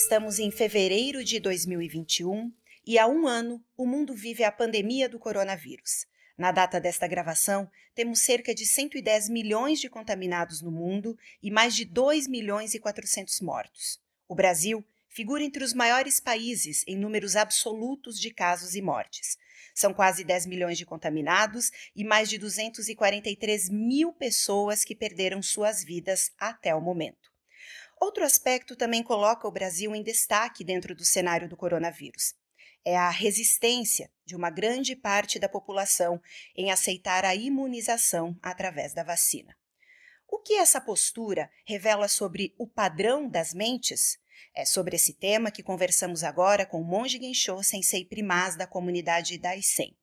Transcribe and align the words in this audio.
Estamos 0.00 0.38
em 0.38 0.48
fevereiro 0.48 1.24
de 1.24 1.40
2021 1.40 2.52
e 2.86 3.00
há 3.00 3.08
um 3.08 3.26
ano 3.26 3.60
o 3.76 3.84
mundo 3.84 4.14
vive 4.14 4.44
a 4.44 4.52
pandemia 4.52 5.08
do 5.08 5.18
coronavírus. 5.18 6.06
Na 6.38 6.52
data 6.52 6.80
desta 6.80 7.08
gravação, 7.08 7.68
temos 7.96 8.20
cerca 8.20 8.54
de 8.54 8.64
110 8.64 9.28
milhões 9.28 9.80
de 9.80 9.90
contaminados 9.90 10.62
no 10.62 10.70
mundo 10.70 11.18
e 11.42 11.50
mais 11.50 11.74
de 11.74 11.84
2 11.84 12.28
milhões 12.28 12.74
e 12.74 12.78
400 12.78 13.40
mortos. 13.40 14.00
O 14.28 14.36
Brasil 14.36 14.86
figura 15.08 15.42
entre 15.42 15.64
os 15.64 15.74
maiores 15.74 16.20
países 16.20 16.84
em 16.86 16.96
números 16.96 17.34
absolutos 17.34 18.20
de 18.20 18.30
casos 18.32 18.76
e 18.76 18.80
mortes. 18.80 19.36
São 19.74 19.92
quase 19.92 20.22
10 20.22 20.46
milhões 20.46 20.78
de 20.78 20.86
contaminados 20.86 21.72
e 21.96 22.04
mais 22.04 22.30
de 22.30 22.38
243 22.38 23.68
mil 23.68 24.12
pessoas 24.12 24.84
que 24.84 24.94
perderam 24.94 25.42
suas 25.42 25.82
vidas 25.82 26.30
até 26.38 26.72
o 26.72 26.80
momento. 26.80 27.36
Outro 28.00 28.24
aspecto 28.24 28.76
também 28.76 29.02
coloca 29.02 29.46
o 29.46 29.52
Brasil 29.52 29.94
em 29.94 30.02
destaque 30.02 30.64
dentro 30.64 30.94
do 30.94 31.04
cenário 31.04 31.48
do 31.48 31.56
coronavírus 31.56 32.34
é 32.88 32.96
a 32.96 33.10
resistência 33.10 34.10
de 34.24 34.34
uma 34.34 34.48
grande 34.48 34.96
parte 34.96 35.38
da 35.38 35.46
população 35.46 36.20
em 36.56 36.70
aceitar 36.70 37.22
a 37.22 37.34
imunização 37.34 38.34
através 38.42 38.94
da 38.94 39.02
vacina. 39.02 39.54
O 40.26 40.38
que 40.38 40.54
essa 40.54 40.80
postura 40.80 41.50
revela 41.66 42.08
sobre 42.08 42.54
o 42.58 42.66
padrão 42.66 43.28
das 43.28 43.52
mentes? 43.52 44.18
É 44.54 44.64
sobre 44.64 44.96
esse 44.96 45.12
tema 45.12 45.50
que 45.50 45.62
conversamos 45.62 46.24
agora 46.24 46.64
com 46.64 46.80
o 46.80 46.84
monge 46.84 47.18
Gensho 47.18 47.62
Sensei 47.62 48.06
Primaz 48.06 48.56
da 48.56 48.66
comunidade 48.66 49.36
Daisen. 49.36 49.94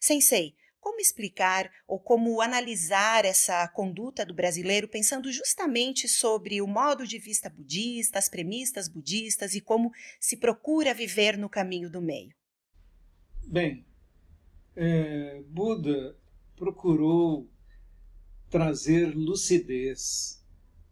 Sensei, 0.00 0.56
como 0.84 1.00
explicar 1.00 1.72
ou 1.88 1.98
como 1.98 2.42
analisar 2.42 3.24
essa 3.24 3.66
conduta 3.68 4.22
do 4.26 4.34
brasileiro 4.34 4.86
pensando 4.86 5.32
justamente 5.32 6.06
sobre 6.06 6.60
o 6.60 6.66
modo 6.66 7.06
de 7.06 7.18
vista 7.18 7.48
budista, 7.48 8.18
as 8.18 8.28
premissas 8.28 8.86
budistas 8.86 9.54
e 9.54 9.62
como 9.62 9.90
se 10.20 10.36
procura 10.36 10.92
viver 10.92 11.38
no 11.38 11.48
caminho 11.48 11.88
do 11.88 12.02
meio? 12.02 12.34
Bem, 13.46 13.86
é, 14.76 15.42
Buda 15.48 16.18
procurou 16.54 17.48
trazer 18.50 19.16
lucidez 19.16 20.44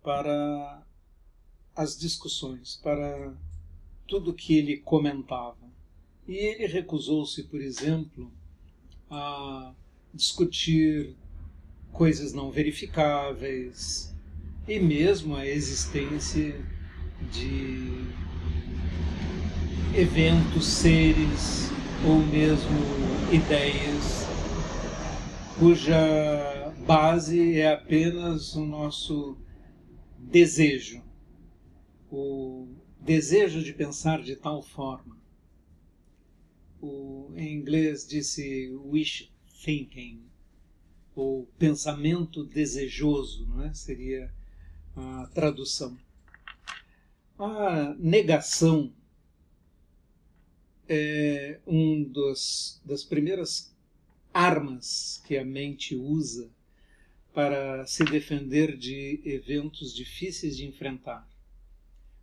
para 0.03 0.87
as 1.77 1.99
discussões, 1.99 2.77
para 2.77 3.37
tudo 4.09 4.33
que 4.33 4.57
ele 4.57 4.79
comentava. 4.79 5.71
E 6.27 6.33
ele 6.33 6.67
recusou-se, 6.67 7.43
por 7.43 7.61
exemplo, 7.61 8.33
a 9.11 9.75
discutir 10.15 11.17
coisas 11.93 12.33
não 12.33 12.51
verificáveis 12.51 14.15
e 14.69 14.79
mesmo 14.79 15.35
a 15.37 15.47
existência 15.47 16.55
de 17.31 18.07
eventos, 19.95 20.67
seres 20.67 21.71
ou 22.07 22.19
mesmo 22.19 22.79
ideias 23.33 24.27
cuja 25.59 26.73
base 26.87 27.59
é 27.59 27.73
apenas 27.73 28.55
o 28.55 28.65
nosso 28.65 29.37
desejo, 30.19 31.03
o 32.11 32.69
desejo 33.01 33.63
de 33.63 33.73
pensar 33.73 34.23
de 34.23 34.35
tal 34.35 34.63
forma. 34.63 35.17
O, 36.81 37.31
em 37.37 37.55
inglês 37.55 38.07
disse 38.07 38.71
wish 38.87 39.32
thinking, 39.63 40.23
ou 41.15 41.47
pensamento 41.59 42.45
desejoso, 42.45 43.47
não 43.47 43.65
é? 43.65 43.75
seria 43.75 44.33
a 44.97 45.27
tradução. 45.35 45.97
A 47.39 47.95
negação 47.99 48.93
é 50.89 51.61
um 51.67 52.03
dos, 52.03 52.81
das 52.85 53.05
primeiras 53.05 53.75
armas 54.33 55.23
que 55.27 55.37
a 55.37 55.45
mente 55.45 55.95
usa 55.95 56.51
para 57.33 57.87
se 57.87 58.05
defender 58.05 58.77
de 58.77 59.21
eventos 59.25 59.95
difíceis 59.95 60.57
de 60.57 60.67
enfrentar. 60.67 61.29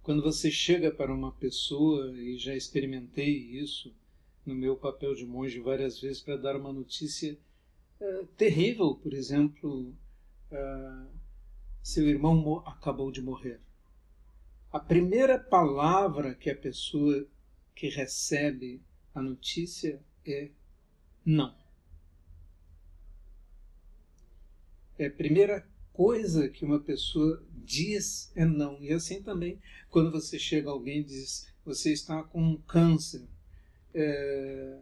Quando 0.04 0.22
você 0.22 0.50
chega 0.52 0.92
para 0.92 1.14
uma 1.14 1.32
pessoa, 1.32 2.12
e 2.16 2.38
já 2.38 2.56
experimentei 2.56 3.32
isso, 3.36 3.94
no 4.46 4.56
meu 4.56 4.76
papel 4.76 5.14
de 5.14 5.26
monge 5.26 5.60
várias 5.60 6.00
vezes 6.00 6.22
para 6.22 6.38
dar 6.38 6.56
uma 6.56 6.74
notícia 6.74 7.38
uh, 8.00 8.26
terrível, 8.38 8.96
por 8.96 9.14
exemplo, 9.14 9.94
uh, 10.52 11.08
seu 11.84 12.08
irmão 12.08 12.64
acabou 12.66 13.12
de 13.12 13.22
morrer. 13.22 13.60
A 14.72 14.80
primeira 14.80 15.40
palavra 15.40 16.36
que 16.36 16.50
a 16.50 16.56
pessoa 16.56 17.28
que 17.76 17.90
recebe 17.90 18.82
a 19.14 19.22
notícia 19.22 20.02
é 20.26 20.52
não. 21.26 21.56
É 24.98 25.08
a 25.08 25.12
primeira 25.12 25.68
coisa 25.94 26.50
que 26.50 26.66
uma 26.66 26.80
pessoa 26.80 27.44
diz 27.52 28.32
é 28.36 28.46
não. 28.46 28.82
E 28.82 28.92
assim 28.94 29.24
também, 29.24 29.60
quando 29.90 30.12
você 30.12 30.38
chega 30.38 30.70
a 30.70 30.72
alguém 30.72 31.00
e 31.00 31.04
diz: 31.04 31.52
Você 31.66 31.92
está 31.92 32.22
com 32.24 32.42
um 32.42 32.58
câncer 32.58 33.28
é, 33.94 34.80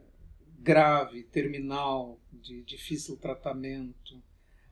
grave, 0.58 1.22
terminal, 1.24 2.20
de 2.32 2.62
difícil 2.62 3.16
tratamento, 3.16 4.22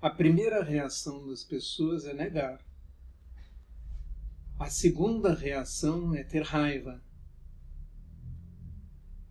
a 0.01 0.11
primeira 0.11 0.63
reação 0.63 1.27
das 1.27 1.43
pessoas 1.43 2.05
é 2.05 2.13
negar. 2.13 2.65
A 4.59 4.71
segunda 4.71 5.35
reação 5.35 6.15
é 6.15 6.23
ter 6.23 6.43
raiva. 6.43 7.03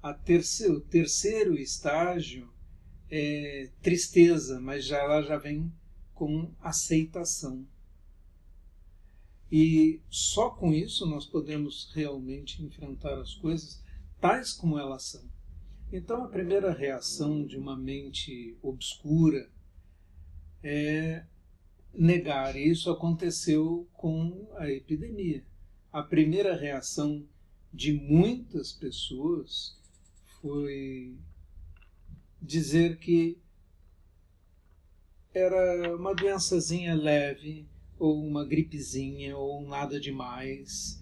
A 0.02 0.14
terceiro, 0.14 0.78
o 0.78 0.82
terceiro 0.82 1.56
estágio 1.56 2.52
é 3.10 3.70
tristeza, 3.82 4.60
mas 4.60 4.86
já 4.86 4.98
ela 4.98 5.22
já 5.22 5.38
vem 5.38 5.72
com 6.14 6.54
aceitação. 6.60 7.66
E 9.52 10.02
só 10.10 10.50
com 10.50 10.74
isso 10.74 11.06
nós 11.06 11.26
podemos 11.26 11.92
realmente 11.94 12.64
enfrentar 12.64 13.20
as 13.20 13.36
coisas 13.36 13.82
tais 14.26 14.54
como 14.54 14.80
elas 14.80 15.04
são. 15.04 15.30
Então, 15.94 16.24
a 16.24 16.28
primeira 16.28 16.74
reação 16.74 17.46
de 17.46 17.58
uma 17.58 17.78
mente 17.78 18.58
obscura 18.60 19.48
é 20.64 21.24
negar. 21.94 22.56
Isso 22.56 22.90
aconteceu 22.90 23.88
com 23.94 24.50
a 24.58 24.68
epidemia. 24.68 25.46
A 25.94 26.02
primeira 26.02 26.56
reação 26.56 27.24
de 27.72 27.94
muitas 27.94 28.72
pessoas 28.72 29.78
foi 30.42 31.16
dizer 32.42 32.98
que 32.98 33.38
era 35.36 35.96
uma 35.96 36.16
doençazinha 36.16 36.96
leve, 36.96 37.68
ou 38.00 38.26
uma 38.26 38.44
gripezinha, 38.44 39.38
ou 39.38 39.62
nada 39.68 40.00
demais 40.00 41.00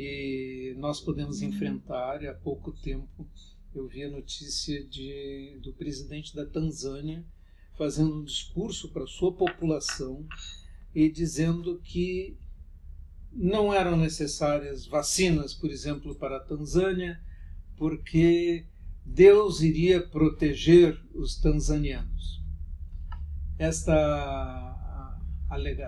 e 0.00 0.74
nós 0.78 1.00
podemos 1.00 1.42
enfrentar. 1.42 2.24
Há 2.24 2.34
pouco 2.34 2.70
tempo 2.70 3.26
eu 3.74 3.88
vi 3.88 4.04
a 4.04 4.10
notícia 4.10 4.84
de, 4.84 5.58
do 5.60 5.72
presidente 5.72 6.36
da 6.36 6.46
Tanzânia 6.46 7.24
fazendo 7.76 8.20
um 8.20 8.24
discurso 8.24 8.90
para 8.90 9.06
sua 9.08 9.32
população 9.32 10.24
e 10.94 11.10
dizendo 11.10 11.80
que 11.82 12.36
não 13.32 13.74
eram 13.74 13.96
necessárias 13.96 14.86
vacinas, 14.86 15.52
por 15.52 15.70
exemplo, 15.70 16.14
para 16.14 16.36
a 16.36 16.44
Tanzânia, 16.44 17.20
porque 17.76 18.66
Deus 19.04 19.62
iria 19.62 20.00
proteger 20.00 20.96
os 21.12 21.36
tanzanianos. 21.40 22.40
Estas 23.58 24.76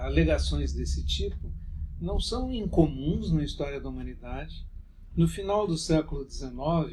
alegações 0.02 0.72
desse 0.72 1.04
tipo 1.06 1.59
não 2.00 2.18
são 2.18 2.52
incomuns 2.52 3.30
na 3.30 3.44
história 3.44 3.80
da 3.80 3.88
humanidade. 3.88 4.66
No 5.14 5.28
final 5.28 5.66
do 5.66 5.76
século 5.76 6.28
XIX, 6.28 6.52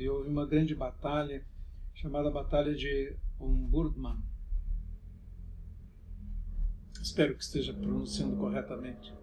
houve 0.10 0.30
uma 0.30 0.46
grande 0.46 0.76
batalha 0.76 1.46
chamada 1.94 2.30
Batalha 2.30 2.76
de 2.76 3.16
Ombudsman. 3.40 4.18
Espero 7.02 7.36
que 7.36 7.44
esteja 7.44 7.74
pronunciando 7.74 8.36
corretamente. 8.36 9.14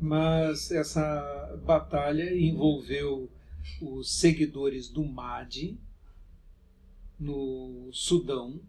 Mas 0.00 0.70
essa 0.70 1.60
batalha 1.64 2.34
envolveu 2.38 3.30
os 3.82 4.18
seguidores 4.18 4.88
do 4.88 5.04
Mahdi 5.04 5.78
no 7.18 7.90
Sudão, 7.92 8.60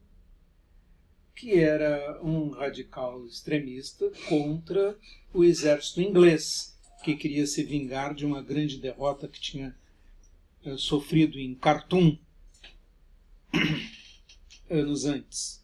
que 1.37 1.59
era 1.59 2.19
um 2.23 2.49
radical 2.49 3.23
extremista 3.27 4.11
contra 4.27 4.97
o 5.31 5.43
exército 5.43 6.01
inglês, 6.01 6.75
que 7.03 7.15
queria 7.15 7.45
se 7.45 7.63
vingar 7.63 8.15
de 8.15 8.25
uma 8.25 8.41
grande 8.41 8.79
derrota 8.79 9.27
que 9.27 9.39
tinha 9.39 9.77
uh, 10.65 10.75
sofrido 10.79 11.37
em 11.37 11.53
Khartoum 11.53 12.17
anos 14.67 15.05
antes. 15.05 15.63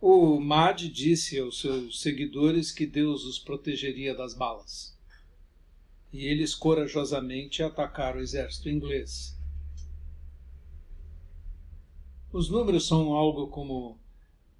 O 0.00 0.40
Mahdi 0.40 0.88
disse 0.88 1.38
aos 1.38 1.60
seus 1.60 2.02
seguidores 2.02 2.72
que 2.72 2.86
Deus 2.86 3.24
os 3.24 3.38
protegeria 3.38 4.12
das 4.12 4.34
balas. 4.34 4.92
e 6.12 6.26
eles 6.26 6.54
corajosamente 6.54 7.62
atacaram 7.62 8.18
o 8.18 8.22
exército 8.22 8.68
inglês. 8.68 9.36
Os 12.34 12.50
números 12.50 12.88
são 12.88 13.12
algo 13.12 13.46
como 13.46 13.96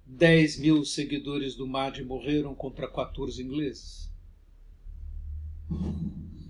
10 0.05 0.59
mil 0.59 0.85
seguidores 0.85 1.55
do 1.55 1.67
MAD 1.67 2.05
morreram 2.05 2.55
contra 2.55 2.87
14 2.87 3.43
ingleses. 3.43 4.09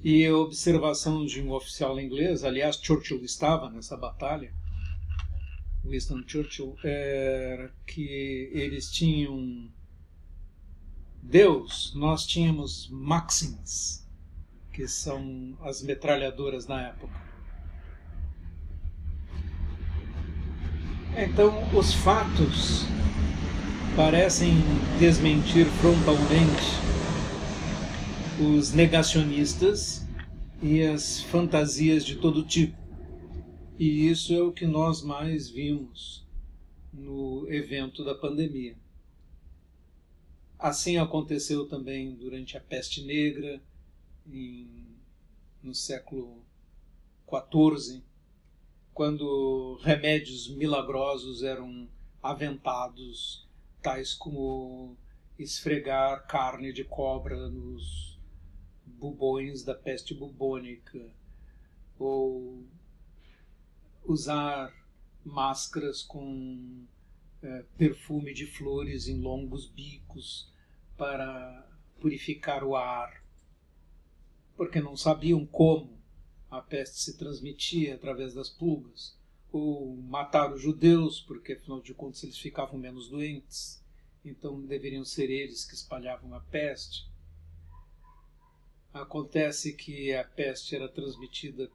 E 0.04 0.24
a 0.24 0.38
observação 0.38 1.26
de 1.26 1.42
um 1.42 1.52
oficial 1.52 2.00
inglês, 2.00 2.44
aliás, 2.44 2.76
Churchill 2.80 3.26
estava 3.26 3.72
nessa 3.72 3.98
batalha, 3.98 4.54
Winston 5.84 6.22
Churchill, 6.28 6.78
era 6.84 7.74
que 7.88 8.52
eles 8.54 8.92
tinham 8.92 9.68
Deus, 11.24 11.92
nós 11.96 12.28
tínhamos 12.28 12.88
Maxims, 12.92 14.08
que 14.72 14.88
são 14.88 15.58
as 15.62 15.82
metralhadoras 15.82 16.68
na 16.68 16.90
época. 16.90 17.35
Então, 21.18 21.64
os 21.74 21.94
fatos 21.94 22.84
parecem 23.96 24.52
desmentir 25.00 25.66
frontalmente 25.66 26.86
os 28.38 28.74
negacionistas 28.74 30.06
e 30.62 30.84
as 30.84 31.22
fantasias 31.22 32.06
de 32.06 32.18
todo 32.18 32.44
tipo. 32.44 32.76
E 33.80 34.10
isso 34.10 34.34
é 34.34 34.42
o 34.42 34.52
que 34.52 34.68
nós 34.68 35.02
mais 35.02 35.50
vimos 35.50 36.28
no 36.92 37.46
evento 37.50 38.04
da 38.04 38.14
pandemia. 38.14 38.76
Assim 40.60 40.98
aconteceu 40.98 41.66
também 41.66 42.14
durante 42.16 42.58
a 42.58 42.60
peste 42.60 43.02
negra, 43.06 43.62
em, 44.28 44.68
no 45.64 45.74
século 45.74 46.44
XIV, 47.26 48.04
quando 48.96 49.78
remédios 49.84 50.48
milagrosos 50.56 51.44
eram 51.44 51.86
aventados, 52.24 53.46
tais 53.82 54.14
como 54.14 54.96
esfregar 55.38 56.26
carne 56.28 56.72
de 56.72 56.86
cobra 56.86 57.50
nos 57.50 58.18
bubões 58.86 59.66
da 59.66 59.76
peste 59.76 60.14
bubônica, 60.14 61.14
ou 62.00 62.66
usar 64.06 64.74
máscaras 65.26 66.02
com 66.02 66.86
é, 67.44 67.66
perfume 67.78 68.34
de 68.34 68.46
flores 68.46 69.10
em 69.10 69.20
longos 69.20 69.68
bicos 69.68 70.50
para 70.96 71.70
purificar 72.00 72.64
o 72.64 72.78
ar, 72.78 73.22
porque 74.56 74.80
não 74.80 74.96
sabiam 74.96 75.46
como 75.46 75.95
a 76.50 76.62
peste 76.62 77.00
se 77.00 77.18
transmitia 77.18 77.96
através 77.96 78.34
das 78.34 78.50
pulgas, 78.50 79.16
ou 79.52 79.96
matar 79.96 80.54
os 80.54 80.62
judeus, 80.62 81.22
porque 81.22 81.54
afinal 81.54 81.82
de 81.82 81.94
contas 81.94 82.24
eles 82.24 82.38
ficavam 82.38 82.78
menos 82.78 83.10
doentes, 83.10 83.84
então 84.24 84.62
deveriam 84.62 85.06
ser 85.06 85.30
eles 85.30 85.66
que 85.66 85.76
espalhavam 85.76 86.34
a 86.34 86.40
peste. 86.40 87.08
Acontece 88.94 89.74
que 89.74 90.14
a 90.14 90.24
peste 90.24 90.76
era 90.76 90.88
transmitida 90.88 91.70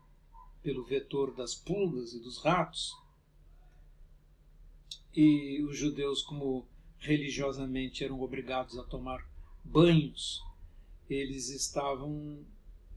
pelo 0.62 0.84
vetor 0.84 1.34
das 1.34 1.54
pulgas 1.54 2.12
e 2.12 2.20
dos 2.20 2.38
ratos, 2.38 2.94
e 5.14 5.62
os 5.62 5.76
judeus, 5.76 6.22
como 6.22 6.66
religiosamente 6.98 8.04
eram 8.04 8.20
obrigados 8.20 8.78
a 8.78 8.84
tomar 8.84 9.26
banhos, 9.64 10.42
eles 11.08 11.48
estavam 11.48 12.44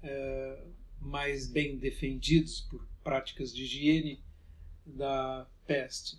é, 0.04 0.68
mais 1.04 1.48
bem 1.48 1.78
defendidos 1.78 2.62
por 2.62 2.86
práticas 3.04 3.54
de 3.54 3.64
higiene 3.64 4.22
da 4.86 5.48
peste. 5.66 6.18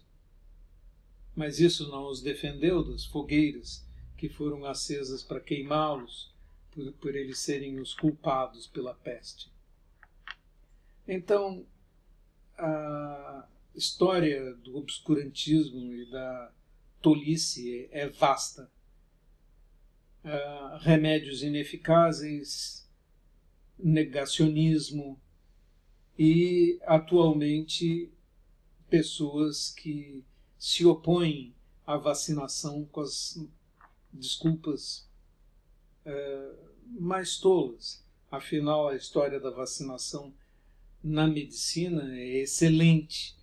Mas 1.35 1.59
isso 1.59 1.89
não 1.89 2.09
os 2.09 2.23
defendeu 2.23 2.85
das 2.85 3.05
fogueiras 3.05 3.85
que 4.17 4.29
foram 4.29 4.65
acesas 4.65 5.23
para 5.23 5.41
queimá-los, 5.41 6.33
por, 6.71 6.93
por 6.95 7.15
eles 7.15 7.39
serem 7.39 7.81
os 7.81 7.95
culpados 7.95 8.67
pela 8.67 8.95
peste. 8.95 9.51
Então, 11.07 11.67
a 12.57 13.47
história 13.75 14.55
do 14.55 14.77
obscurantismo 14.77 15.93
e 15.93 16.11
da 16.11 16.53
tolice 17.03 17.89
é 17.91 18.09
vasta. 18.09 18.71
Uh, 20.25 20.79
remédios 20.79 21.43
ineficazes, 21.43 22.84
negacionismo 23.79 25.21
e, 26.19 26.79
atualmente, 26.83 28.11
pessoas 28.89 29.71
que 29.71 30.25
se 30.59 30.87
opõem 30.87 31.55
à 31.87 31.97
vacinação 31.97 32.85
com 32.87 33.01
as 33.01 33.39
desculpas 34.13 35.09
uh, 36.07 37.01
mais 37.01 37.37
tolas. 37.39 38.05
Afinal, 38.31 38.89
a 38.89 38.97
história 38.97 39.39
da 39.39 39.51
vacinação 39.51 40.33
na 41.03 41.27
medicina 41.27 42.17
é 42.17 42.39
excelente. 42.39 43.37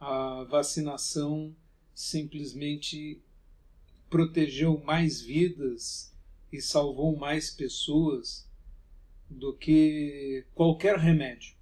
A 0.00 0.44
vacinação 0.44 1.54
simplesmente 1.94 3.20
protegeu 4.08 4.78
mais 4.84 5.20
vidas 5.20 6.12
e 6.52 6.60
salvou 6.60 7.16
mais 7.16 7.50
pessoas 7.50 8.48
do 9.34 9.52
que 9.52 10.44
qualquer 10.54 10.96
remédio. 10.96 11.54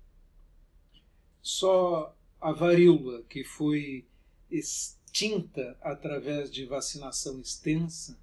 Só 1.40 2.14
a 2.40 2.52
varíola, 2.52 3.22
que 3.24 3.42
foi 3.42 4.06
extinta 4.50 5.76
através 5.80 6.50
de 6.50 6.64
vacinação 6.66 7.40
extensa, 7.40 8.18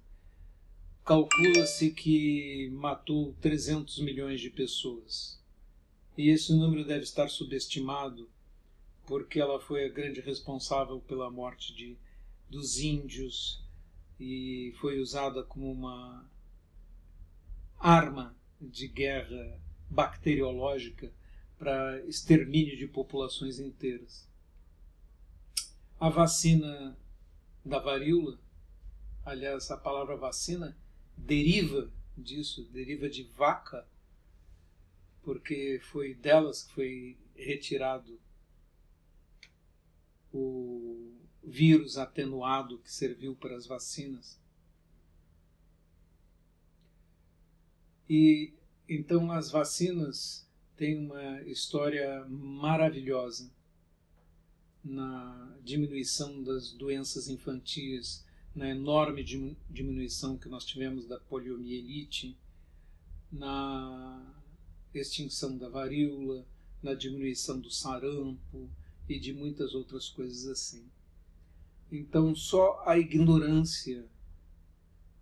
calcula-se 1.04 1.90
que 1.90 2.70
matou 2.72 3.34
300 3.40 3.98
milhões 4.00 4.40
de 4.40 4.50
pessoas. 4.50 5.38
E 6.16 6.28
esse 6.30 6.52
número 6.54 6.84
deve 6.84 7.02
estar 7.02 7.28
subestimado, 7.28 8.28
porque 9.06 9.40
ela 9.40 9.60
foi 9.60 9.84
a 9.84 9.88
grande 9.88 10.20
responsável 10.20 11.00
pela 11.00 11.30
morte 11.30 11.74
de, 11.74 11.96
dos 12.48 12.78
índios 12.78 13.62
e 14.18 14.74
foi 14.80 15.00
usada 15.00 15.42
como 15.42 15.72
uma 15.72 16.30
arma 17.78 18.36
de 18.60 18.86
guerra 18.86 19.58
bacteriológica 19.88 21.12
para 21.58 22.00
extermínio 22.06 22.76
de 22.76 22.86
populações 22.86 23.58
inteiras. 23.58 24.28
A 25.98 26.08
vacina 26.08 26.96
da 27.64 27.78
varíola, 27.78 28.38
aliás, 29.24 29.70
a 29.70 29.76
palavra 29.76 30.16
vacina 30.16 30.76
deriva 31.16 31.90
disso, 32.16 32.64
deriva 32.72 33.08
de 33.08 33.24
vaca 33.24 33.86
porque 35.22 35.78
foi 35.82 36.14
delas 36.14 36.62
que 36.62 36.72
foi 36.72 37.18
retirado 37.34 38.18
o 40.32 41.12
vírus 41.42 41.98
atenuado 41.98 42.78
que 42.78 42.90
serviu 42.90 43.34
para 43.34 43.56
as 43.56 43.66
vacinas. 43.66 44.39
E 48.10 48.52
então 48.88 49.30
as 49.30 49.52
vacinas 49.52 50.44
têm 50.76 51.06
uma 51.06 51.42
história 51.42 52.26
maravilhosa 52.28 53.48
na 54.82 55.56
diminuição 55.62 56.42
das 56.42 56.72
doenças 56.72 57.28
infantis, 57.28 58.26
na 58.52 58.68
enorme 58.68 59.22
diminuição 59.22 60.36
que 60.36 60.48
nós 60.48 60.64
tivemos 60.64 61.06
da 61.06 61.20
poliomielite, 61.20 62.36
na 63.30 64.34
extinção 64.92 65.56
da 65.56 65.68
varíola, 65.68 66.44
na 66.82 66.94
diminuição 66.94 67.60
do 67.60 67.70
sarampo 67.70 68.68
e 69.08 69.20
de 69.20 69.32
muitas 69.32 69.72
outras 69.72 70.08
coisas 70.08 70.48
assim. 70.48 70.84
Então, 71.92 72.34
só 72.34 72.82
a 72.84 72.98
ignorância 72.98 74.04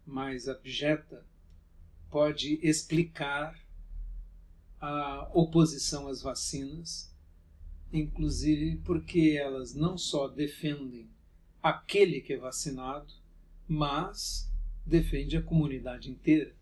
mais 0.07 0.49
abjeta 0.49 1.26
pode 2.11 2.59
explicar 2.62 3.59
a 4.81 5.31
oposição 5.35 6.09
às 6.09 6.23
vacinas, 6.23 7.15
inclusive 7.93 8.77
porque 8.85 9.37
elas 9.41 9.75
não 9.75 9.99
só 9.99 10.29
defendem 10.29 11.09
aquele 11.62 12.21
que 12.21 12.35
é 12.35 12.37
vacinado, 12.37 13.12
mas 13.67 14.50
defende 14.87 15.37
a 15.37 15.43
comunidade 15.43 16.11
inteira 16.11 16.59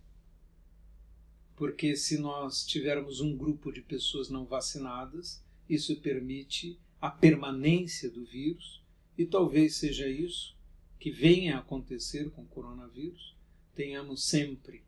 porque 1.56 1.96
se 1.96 2.18
nós 2.18 2.64
tivermos 2.66 3.20
um 3.20 3.34
grupo 3.34 3.72
de 3.72 3.80
pessoas 3.80 4.28
não 4.28 4.44
vacinadas, 4.44 5.42
isso 5.68 5.96
permite 6.00 6.78
a 7.00 7.10
permanência 7.10 8.10
do 8.10 8.24
vírus, 8.24 8.84
e 9.16 9.24
talvez 9.24 9.76
seja 9.76 10.06
isso 10.06 10.54
que 11.00 11.10
venha 11.10 11.56
a 11.56 11.60
acontecer 11.60 12.30
com 12.30 12.42
o 12.42 12.46
coronavírus. 12.46 13.34
Tenhamos 13.74 14.24
sempre 14.24 14.84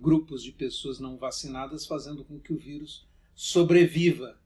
grupos 0.00 0.42
de 0.42 0.52
pessoas 0.52 0.98
não 0.98 1.16
vacinadas, 1.16 1.86
fazendo 1.86 2.24
com 2.24 2.38
que 2.38 2.52
o 2.52 2.58
vírus 2.58 3.06
sobreviva 3.34 4.38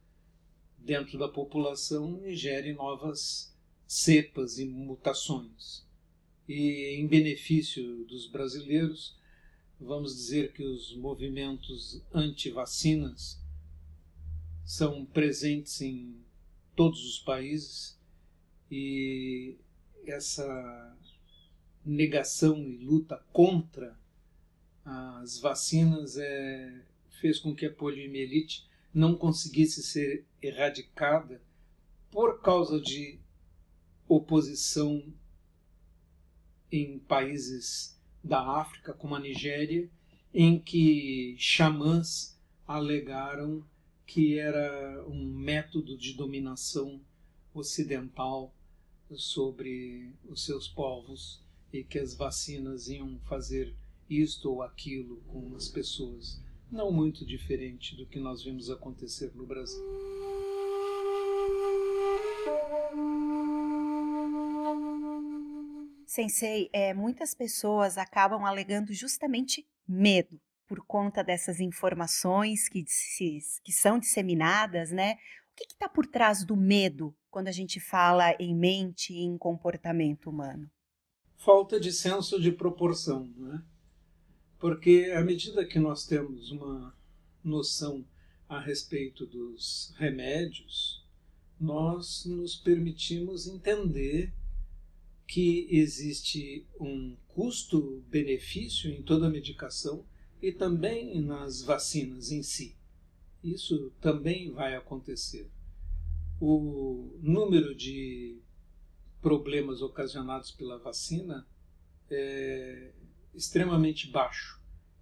dentro 0.78 1.18
da 1.18 1.28
população 1.28 2.24
e 2.24 2.34
gere 2.34 2.72
novas 2.72 3.54
cepas 3.86 4.58
e 4.58 4.64
mutações. 4.64 5.86
E 6.48 6.96
em 6.98 7.06
benefício 7.06 8.04
dos 8.04 8.26
brasileiros, 8.26 9.16
vamos 9.80 10.14
dizer 10.14 10.52
que 10.52 10.62
os 10.62 10.96
movimentos 10.96 12.02
anti-vacinas 12.12 13.40
são 14.64 15.04
presentes 15.04 15.80
em 15.80 16.16
todos 16.74 17.04
os 17.04 17.18
países 17.18 17.98
e 18.70 19.56
essa 20.06 20.96
negação 21.84 22.62
e 22.64 22.76
luta 22.78 23.16
contra 23.32 23.98
as 24.88 25.38
vacinas 25.38 26.16
é, 26.16 26.82
fez 27.20 27.38
com 27.38 27.54
que 27.54 27.66
a 27.66 27.72
poliomielite 27.72 28.66
não 28.92 29.14
conseguisse 29.14 29.82
ser 29.82 30.24
erradicada 30.40 31.42
por 32.10 32.40
causa 32.40 32.80
de 32.80 33.18
oposição 34.08 35.04
em 36.72 36.98
países 37.00 38.00
da 38.24 38.40
África, 38.40 38.94
como 38.94 39.14
a 39.14 39.20
Nigéria, 39.20 39.90
em 40.32 40.58
que 40.58 41.36
xamãs 41.38 42.38
alegaram 42.66 43.62
que 44.06 44.38
era 44.38 45.04
um 45.06 45.22
método 45.26 45.98
de 45.98 46.14
dominação 46.14 46.98
ocidental 47.52 48.54
sobre 49.14 50.14
os 50.26 50.46
seus 50.46 50.66
povos 50.66 51.42
e 51.70 51.84
que 51.84 51.98
as 51.98 52.14
vacinas 52.14 52.88
iam 52.88 53.18
fazer 53.28 53.74
isto 54.08 54.50
ou 54.50 54.62
aquilo 54.62 55.16
com 55.28 55.54
as 55.54 55.68
pessoas. 55.68 56.40
Não 56.70 56.92
muito 56.92 57.24
diferente 57.24 57.96
do 57.96 58.06
que 58.06 58.18
nós 58.18 58.42
vimos 58.42 58.70
acontecer 58.70 59.32
no 59.34 59.46
Brasil. 59.46 59.82
Sensei, 66.06 66.68
é, 66.72 66.92
muitas 66.94 67.34
pessoas 67.34 67.96
acabam 67.96 68.44
alegando 68.44 68.92
justamente 68.92 69.66
medo 69.86 70.40
por 70.66 70.84
conta 70.84 71.22
dessas 71.24 71.60
informações 71.60 72.68
que, 72.68 72.84
que 73.64 73.72
são 73.72 73.98
disseminadas, 73.98 74.90
né? 74.90 75.14
O 75.52 75.56
que 75.56 75.64
está 75.64 75.88
por 75.88 76.06
trás 76.06 76.44
do 76.44 76.56
medo 76.56 77.16
quando 77.30 77.48
a 77.48 77.52
gente 77.52 77.80
fala 77.80 78.34
em 78.38 78.54
mente 78.54 79.12
e 79.12 79.20
em 79.20 79.38
comportamento 79.38 80.28
humano? 80.28 80.70
Falta 81.36 81.78
de 81.80 81.92
senso 81.92 82.40
de 82.40 82.52
proporção, 82.52 83.32
né? 83.36 83.62
Porque 84.58 85.12
à 85.16 85.22
medida 85.22 85.64
que 85.64 85.78
nós 85.78 86.04
temos 86.04 86.50
uma 86.50 86.94
noção 87.44 88.04
a 88.48 88.58
respeito 88.58 89.26
dos 89.26 89.94
remédios, 89.96 91.04
nós 91.60 92.24
nos 92.24 92.56
permitimos 92.56 93.46
entender 93.46 94.32
que 95.26 95.68
existe 95.70 96.66
um 96.80 97.16
custo-benefício 97.28 98.90
em 98.90 99.02
toda 99.02 99.26
a 99.26 99.30
medicação 99.30 100.04
e 100.40 100.50
também 100.50 101.20
nas 101.20 101.62
vacinas 101.62 102.32
em 102.32 102.42
si. 102.42 102.74
Isso 103.44 103.92
também 104.00 104.50
vai 104.50 104.74
acontecer. 104.74 105.48
O 106.40 107.18
número 107.20 107.74
de 107.74 108.38
problemas 109.20 109.82
ocasionados 109.82 110.50
pela 110.50 110.78
vacina 110.78 111.46
é 112.10 112.92
extremamente 113.38 114.10
baixo 114.10 114.58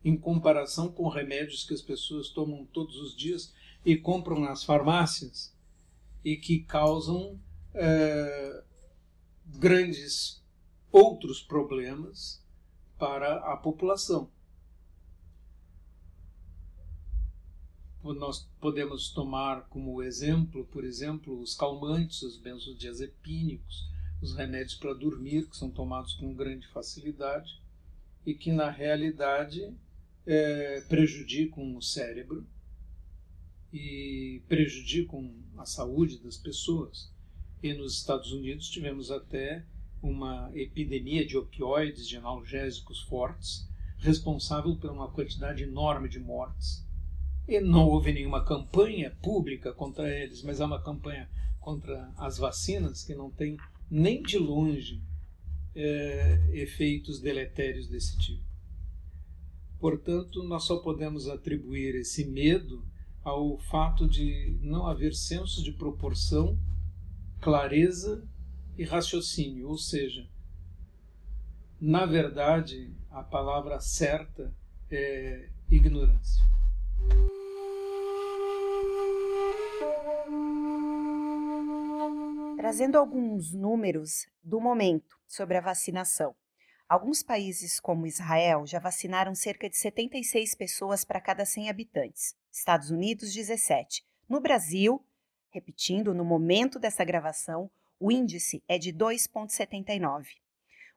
em 0.07 0.17
comparação 0.17 0.89
com 0.89 1.09
remédios 1.09 1.65
que 1.65 1.75
as 1.75 1.83
pessoas 1.83 2.29
tomam 2.29 2.65
todos 2.67 2.95
os 2.97 3.17
dias 3.17 3.53
e 3.85 3.97
compram 3.97 4.39
nas 4.39 4.63
farmácias 4.63 5.53
e 6.25 6.37
que 6.37 6.61
causam 6.61 7.41
é, 7.75 8.65
grandes 9.47 10.45
outros 10.93 11.43
problemas 11.43 12.41
para 12.97 13.53
a 13.53 13.57
população. 13.57 14.31
Nós 18.05 18.49
podemos 18.61 19.11
tomar 19.11 19.63
como 19.69 20.01
exemplo, 20.05 20.65
por 20.67 20.85
exemplo, 20.85 21.41
os 21.41 21.57
calmantes, 21.57 22.23
os 22.23 22.39
benzodiazepínicos, 22.39 23.91
os 24.23 24.37
remédios 24.37 24.77
para 24.77 24.95
dormir, 24.95 25.49
que 25.49 25.57
são 25.57 25.69
tomados 25.69 26.15
com 26.15 26.33
grande 26.33 26.69
facilidade 26.69 27.66
e 28.27 28.35
que, 28.35 28.53
na 28.53 28.69
realidade, 28.69 29.73
é, 30.27 30.81
prejudicam 30.89 31.77
o 31.77 31.81
cérebro 31.81 32.45
e 33.73 34.43
prejudicam 34.49 35.33
a 35.57 35.65
saúde 35.65 36.19
das 36.19 36.37
pessoas. 36.37 37.09
E 37.63 37.73
nos 37.73 37.97
Estados 37.97 38.33
Unidos 38.33 38.69
tivemos 38.69 39.13
até 39.13 39.65
uma 40.03 40.51
epidemia 40.55 41.25
de 41.25 41.37
opioides, 41.37 42.09
de 42.09 42.17
analgésicos 42.17 43.01
fortes, 43.03 43.69
responsável 43.99 44.77
por 44.77 44.91
uma 44.91 45.11
quantidade 45.11 45.63
enorme 45.63 46.09
de 46.09 46.19
mortes. 46.19 46.85
E 47.47 47.61
não 47.61 47.87
houve 47.87 48.13
nenhuma 48.13 48.45
campanha 48.45 49.17
pública 49.23 49.73
contra 49.73 50.11
eles, 50.13 50.43
mas 50.43 50.61
há 50.61 50.67
uma 50.67 50.83
campanha 50.83 51.31
contra 51.61 52.13
as 52.17 52.39
vacinas 52.39 53.05
que 53.05 53.15
não 53.15 53.31
tem 53.31 53.57
nem 53.89 54.21
de 54.21 54.37
longe 54.37 55.01
é, 55.77 56.51
efeitos 56.53 57.21
deletérios 57.21 57.87
desse 57.87 58.19
tipo. 58.19 58.45
Portanto, 59.79 60.43
nós 60.43 60.65
só 60.65 60.79
podemos 60.79 61.29
atribuir 61.29 61.95
esse 61.95 62.25
medo 62.25 62.83
ao 63.23 63.59
fato 63.59 64.09
de 64.09 64.59
não 64.63 64.87
haver 64.87 65.15
senso 65.15 65.63
de 65.63 65.73
proporção 65.73 66.59
clareza 67.41 68.27
e 68.79 68.85
raciocínio, 68.85 69.69
ou 69.69 69.77
seja, 69.77 70.27
na 71.81 72.07
verdade, 72.07 72.91
a 73.11 73.23
palavra 73.23 73.79
certa 73.81 74.55
é 74.91 75.51
ignorância. 75.71 76.43
Trazendo 82.67 82.99
alguns 82.99 83.53
números 83.53 84.27
do 84.43 84.61
momento 84.61 85.17
sobre 85.25 85.57
a 85.57 85.61
vacinação. 85.61 86.35
Alguns 86.89 87.23
países, 87.23 87.79
como 87.79 88.09
Israel, 88.09 88.67
já 88.67 88.81
vacinaram 88.81 89.37
cerca 89.37 89.71
de 89.71 89.77
76 89.77 90.53
pessoas 90.57 91.05
para 91.05 91.21
cada 91.21 91.45
100 91.45 91.71
habitantes. 91.71 92.35
Estados 92.51 92.91
Unidos, 92.91 93.33
17. 93.33 94.05
No 94.29 94.41
Brasil, 94.41 95.01
Repetindo, 95.49 96.13
no 96.13 96.25
momento 96.25 96.81
dessa 96.81 97.05
gravação, 97.05 97.71
o 98.01 98.11
índice 98.11 98.61
é 98.67 98.77
de 98.79 98.93
2,79. 98.93 100.27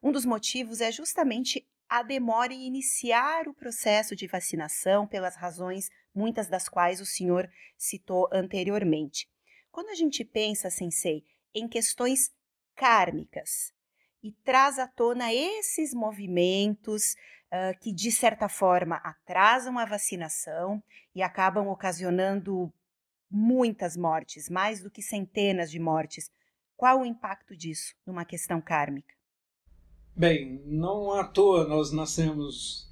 Um 0.02 0.10
dos 0.10 0.24
motivos 0.24 0.80
é 0.80 0.90
justamente 0.90 1.64
a 1.88 2.02
demora 2.02 2.52
em 2.52 2.66
iniciar 2.66 3.46
o 3.46 3.54
processo 3.54 4.16
de 4.16 4.26
vacinação, 4.26 5.06
pelas 5.06 5.36
razões 5.36 5.88
muitas 6.12 6.48
das 6.48 6.68
quais 6.68 7.00
o 7.00 7.06
senhor 7.06 7.48
citou 7.78 8.28
anteriormente. 8.32 9.30
Quando 9.70 9.90
a 9.90 9.94
gente 9.94 10.24
pensa, 10.24 10.68
sensei, 10.68 11.24
em 11.54 11.68
questões 11.68 12.30
kármicas 12.74 13.72
e 14.22 14.32
traz 14.44 14.78
à 14.78 14.86
tona 14.86 15.32
esses 15.32 15.94
movimentos 15.94 17.14
uh, 17.52 17.78
que, 17.80 17.92
de 17.92 18.10
certa 18.12 18.48
forma, 18.48 18.96
atrasam 18.96 19.78
a 19.78 19.84
vacinação 19.84 20.82
e 21.14 21.22
acabam 21.22 21.68
ocasionando 21.68 22.72
muitas 23.30 23.96
mortes, 23.96 24.48
mais 24.48 24.82
do 24.82 24.90
que 24.90 25.02
centenas 25.02 25.70
de 25.70 25.78
mortes. 25.78 26.30
Qual 26.76 27.00
o 27.00 27.06
impacto 27.06 27.56
disso 27.56 27.94
numa 28.06 28.24
questão 28.24 28.60
kármica? 28.60 29.14
Bem, 30.16 30.62
não 30.66 31.12
à 31.12 31.24
toa 31.24 31.66
nós 31.66 31.92
nascemos 31.92 32.90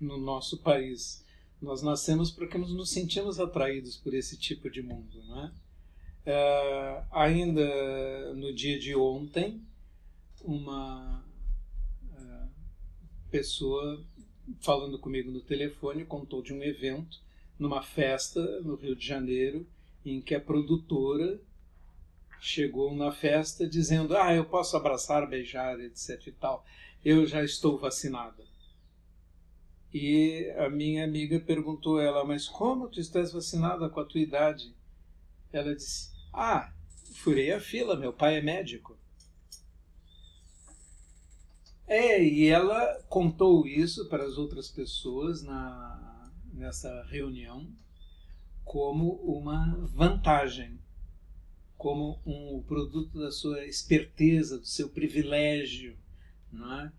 no 0.00 0.18
nosso 0.18 0.62
país. 0.62 1.24
Nós 1.60 1.82
nascemos 1.82 2.30
porque 2.30 2.56
nos 2.56 2.90
sentimos 2.90 3.40
atraídos 3.40 3.96
por 3.96 4.14
esse 4.14 4.38
tipo 4.38 4.70
de 4.70 4.82
mundo, 4.82 5.24
não 5.24 5.44
é? 5.44 5.52
É 6.30 7.04
ainda 7.10 8.34
no 8.34 8.52
dia 8.52 8.78
de 8.78 8.94
ontem, 8.94 9.62
uma 10.44 11.24
é, 12.14 12.46
pessoa 13.30 14.04
falando 14.60 14.98
comigo 14.98 15.30
no 15.30 15.40
telefone 15.40 16.04
contou 16.04 16.42
de 16.42 16.52
um 16.52 16.62
evento 16.62 17.20
numa 17.58 17.82
festa 17.82 18.40
no 18.60 18.76
Rio 18.76 18.94
de 18.94 19.06
Janeiro 19.06 19.66
em 20.04 20.20
que 20.20 20.34
a 20.34 20.40
produtora 20.40 21.40
chegou 22.40 22.94
na 22.94 23.10
festa 23.10 23.66
dizendo: 23.66 24.16
Ah, 24.16 24.34
eu 24.34 24.44
posso 24.44 24.76
abraçar, 24.76 25.28
beijar, 25.28 25.80
etc 25.80 26.26
e 26.26 26.32
tal. 26.32 26.64
Eu 27.04 27.26
já 27.26 27.42
estou 27.42 27.78
vacinada. 27.78 28.46
E 29.92 30.52
a 30.58 30.68
minha 30.68 31.04
amiga 31.04 31.40
perguntou 31.40 31.98
a 31.98 32.04
ela: 32.04 32.24
Mas 32.24 32.46
como 32.46 32.88
tu 32.88 33.00
estás 33.00 33.32
vacinada 33.32 33.88
com 33.88 34.00
a 34.00 34.04
tua 34.04 34.20
idade? 34.20 34.72
Ela 35.52 35.74
disse: 35.74 36.17
Ah, 36.32 36.72
furei 37.14 37.52
a 37.52 37.60
fila, 37.60 37.96
meu 37.96 38.12
pai 38.12 38.36
é 38.36 38.42
médico. 38.42 38.98
É, 41.86 42.22
e 42.22 42.46
ela 42.46 43.02
contou 43.08 43.66
isso 43.66 44.08
para 44.08 44.24
as 44.24 44.36
outras 44.36 44.68
pessoas 44.70 45.42
na, 45.42 46.30
nessa 46.52 47.02
reunião 47.04 47.66
como 48.62 49.14
uma 49.22 49.74
vantagem, 49.86 50.78
como 51.78 52.20
um 52.26 52.62
produto 52.62 53.18
da 53.18 53.32
sua 53.32 53.64
esperteza, 53.64 54.58
do 54.58 54.66
seu 54.66 54.90
privilégio. 54.90 55.96
Não 56.52 56.80
é? 56.80 56.92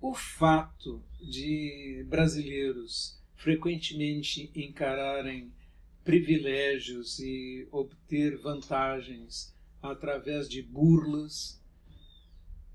O 0.00 0.14
fato 0.14 1.04
de 1.20 2.06
brasileiros 2.08 3.20
frequentemente 3.36 4.50
encararem 4.56 5.52
privilégios 6.04 7.18
e 7.18 7.66
obter 7.70 8.36
vantagens 8.38 9.54
através 9.82 10.48
de 10.48 10.62
burlas 10.62 11.60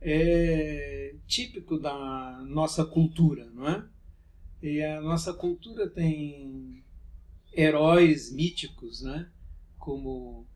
é 0.02 1.16
típico 1.26 1.78
da 1.78 2.42
nossa 2.48 2.86
cultura, 2.86 3.46
não 3.52 3.68
é? 3.68 3.90
E 4.62 4.82
a 4.82 5.02
nossa 5.02 5.34
cultura 5.34 5.90
tem 5.90 6.84
heróis 7.54 8.32
míticos, 8.32 9.02
né? 9.02 9.30
Como 9.78 10.48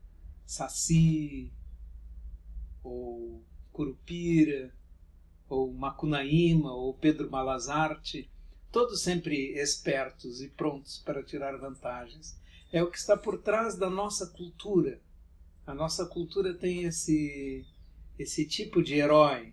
Saci, 0.46 1.52
ou 2.82 3.44
Curupira, 3.72 4.74
ou 5.48 5.72
Macunaíma, 5.72 6.72
ou 6.72 6.94
Pedro 6.94 7.30
Malazarte, 7.30 8.30
todos 8.70 9.02
sempre 9.02 9.52
espertos 9.60 10.40
e 10.40 10.48
prontos 10.48 10.98
para 10.98 11.22
tirar 11.22 11.56
vantagens. 11.58 12.40
É 12.72 12.82
o 12.82 12.90
que 12.90 12.98
está 12.98 13.16
por 13.16 13.38
trás 13.38 13.76
da 13.76 13.90
nossa 13.90 14.26
cultura. 14.26 15.00
A 15.66 15.74
nossa 15.74 16.06
cultura 16.06 16.54
tem 16.54 16.84
esse 16.84 17.64
esse 18.18 18.46
tipo 18.46 18.82
de 18.82 18.94
herói. 18.94 19.52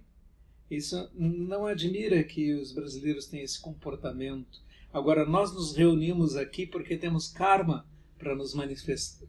Isso 0.69 1.09
não 1.13 1.65
admira 1.65 2.23
que 2.23 2.53
os 2.53 2.71
brasileiros 2.71 3.25
tenham 3.25 3.43
esse 3.43 3.59
comportamento. 3.59 4.61
Agora, 4.93 5.25
nós 5.25 5.51
nos 5.53 5.75
reunimos 5.75 6.35
aqui 6.35 6.65
porque 6.65 6.97
temos 6.97 7.27
karma 7.27 7.85
para 8.17 8.35
nos 8.35 8.53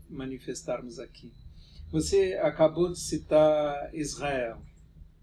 manifestarmos 0.09 0.99
aqui. 0.99 1.33
Você 1.91 2.35
acabou 2.35 2.93
de 2.93 2.99
citar 2.99 3.95
Israel. 3.95 4.63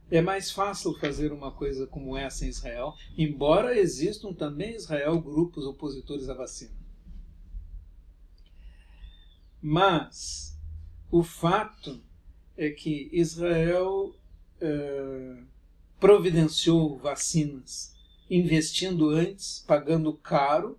É 0.10 0.22
mais 0.22 0.52
fácil 0.52 0.94
fazer 1.00 1.32
uma 1.32 1.52
coisa 1.52 1.86
como 1.86 2.18
essa 2.18 2.46
em 2.46 2.50
Israel, 2.50 2.94
embora 3.18 3.78
existam 3.78 4.34
também 4.34 4.72
em 4.72 4.76
Israel 4.76 5.20
grupos 5.20 5.66
opositores 5.66 6.30
à 6.30 6.34
vacina. 6.34 6.72
Mas 9.62 10.58
o 11.12 11.24
fato 11.24 12.02
é 12.56 12.70
que 12.70 13.10
Israel 13.12 14.16
uh, 14.62 15.44
providenciou 16.00 16.98
vacinas, 16.98 17.96
investindo 18.30 19.10
antes, 19.10 19.64
pagando 19.68 20.14
caro, 20.14 20.78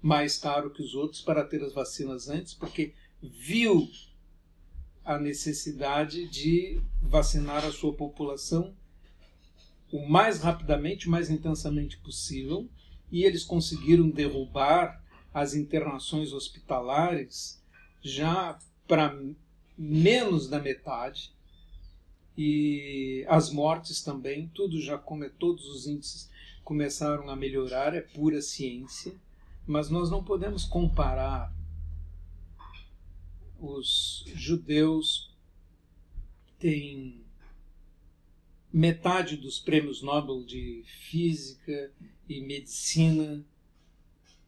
mais 0.00 0.38
caro 0.38 0.70
que 0.70 0.82
os 0.82 0.94
outros, 0.94 1.20
para 1.20 1.44
ter 1.44 1.62
as 1.62 1.72
vacinas 1.72 2.28
antes, 2.28 2.54
porque 2.54 2.94
viu 3.20 3.88
a 5.04 5.18
necessidade 5.18 6.28
de 6.28 6.80
vacinar 7.02 7.64
a 7.64 7.72
sua 7.72 7.92
população 7.92 8.74
o 9.90 10.06
mais 10.06 10.40
rapidamente, 10.40 11.08
o 11.08 11.10
mais 11.10 11.30
intensamente 11.30 11.96
possível, 11.98 12.68
e 13.10 13.24
eles 13.24 13.42
conseguiram 13.42 14.10
derrubar 14.10 15.02
as 15.32 15.54
internações 15.54 16.32
hospitalares 16.32 17.57
já 18.02 18.58
para 18.86 19.18
menos 19.76 20.48
da 20.48 20.58
metade 20.58 21.32
e 22.36 23.24
as 23.28 23.50
mortes 23.50 24.02
também, 24.02 24.48
tudo 24.54 24.80
já 24.80 24.96
como 24.96 25.28
todos 25.28 25.66
os 25.66 25.86
índices 25.86 26.30
começaram 26.62 27.28
a 27.28 27.36
melhorar, 27.36 27.94
é 27.94 28.00
pura 28.00 28.40
ciência, 28.40 29.14
mas 29.66 29.90
nós 29.90 30.10
não 30.10 30.22
podemos 30.22 30.64
comparar 30.64 31.52
os 33.60 34.24
judeus 34.34 35.34
têm 36.58 37.24
metade 38.72 39.36
dos 39.36 39.58
prêmios 39.58 40.02
Nobel 40.02 40.44
de 40.44 40.84
física 40.86 41.92
e 42.28 42.40
medicina 42.40 43.44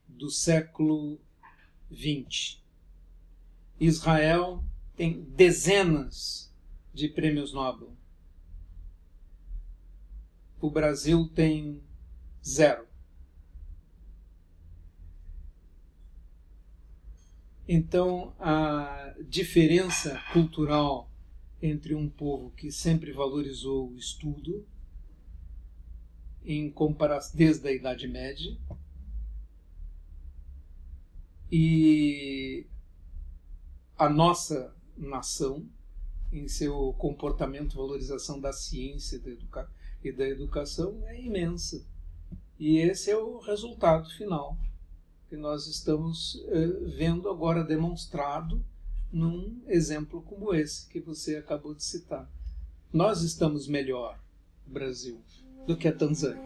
do 0.06 0.30
século 0.30 1.18
XX. 1.92 2.60
Israel 3.80 4.62
tem 4.94 5.22
dezenas 5.22 6.54
de 6.92 7.08
prêmios 7.08 7.54
Nobel. 7.54 7.96
O 10.60 10.70
Brasil 10.70 11.26
tem 11.28 11.82
zero. 12.44 12.86
Então, 17.66 18.34
a 18.38 19.14
diferença 19.26 20.20
cultural 20.32 21.08
entre 21.62 21.94
um 21.94 22.08
povo 22.08 22.50
que 22.50 22.70
sempre 22.70 23.12
valorizou 23.12 23.90
o 23.90 23.96
estudo, 23.96 24.66
em 26.44 26.70
comparação 26.70 27.36
desde 27.36 27.68
a 27.68 27.72
Idade 27.72 28.08
Média, 28.08 28.58
e 31.50 32.66
a 34.00 34.08
nossa 34.08 34.74
nação 34.96 35.68
em 36.32 36.48
seu 36.48 36.94
comportamento, 36.94 37.76
valorização 37.76 38.40
da 38.40 38.50
ciência 38.50 39.18
da 39.18 39.28
educa 39.28 39.70
e 40.02 40.10
da 40.10 40.26
educação 40.26 41.02
é 41.04 41.20
imensa. 41.20 41.84
E 42.58 42.78
esse 42.78 43.10
é 43.10 43.16
o 43.18 43.38
resultado 43.40 44.08
final 44.08 44.56
que 45.28 45.36
nós 45.36 45.66
estamos 45.66 46.36
uh, 46.36 46.88
vendo 46.96 47.28
agora 47.28 47.62
demonstrado 47.62 48.64
num 49.12 49.60
exemplo 49.66 50.22
como 50.22 50.54
esse 50.54 50.88
que 50.88 50.98
você 50.98 51.36
acabou 51.36 51.74
de 51.74 51.84
citar. 51.84 52.26
Nós 52.90 53.20
estamos 53.20 53.68
melhor, 53.68 54.18
Brasil, 54.66 55.20
do 55.66 55.76
que 55.76 55.86
a 55.86 55.92
Tanzânia. 55.92 56.40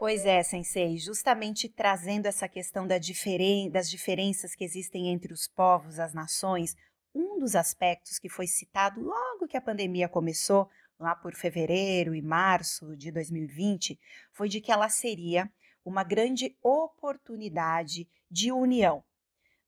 Pois 0.00 0.24
é, 0.24 0.42
Sensei, 0.42 0.96
justamente 0.96 1.68
trazendo 1.68 2.24
essa 2.24 2.48
questão 2.48 2.86
da 2.86 2.96
diferen 2.96 3.70
das 3.70 3.90
diferenças 3.90 4.54
que 4.54 4.64
existem 4.64 5.08
entre 5.08 5.30
os 5.30 5.46
povos, 5.46 5.98
as 5.98 6.14
nações, 6.14 6.74
um 7.14 7.38
dos 7.38 7.54
aspectos 7.54 8.18
que 8.18 8.30
foi 8.30 8.46
citado 8.46 8.98
logo 8.98 9.46
que 9.46 9.58
a 9.58 9.60
pandemia 9.60 10.08
começou, 10.08 10.70
lá 10.98 11.14
por 11.14 11.34
fevereiro 11.34 12.14
e 12.14 12.22
março 12.22 12.96
de 12.96 13.12
2020, 13.12 14.00
foi 14.32 14.48
de 14.48 14.58
que 14.62 14.72
ela 14.72 14.88
seria 14.88 15.52
uma 15.84 16.02
grande 16.02 16.56
oportunidade 16.62 18.08
de 18.30 18.50
união, 18.50 19.04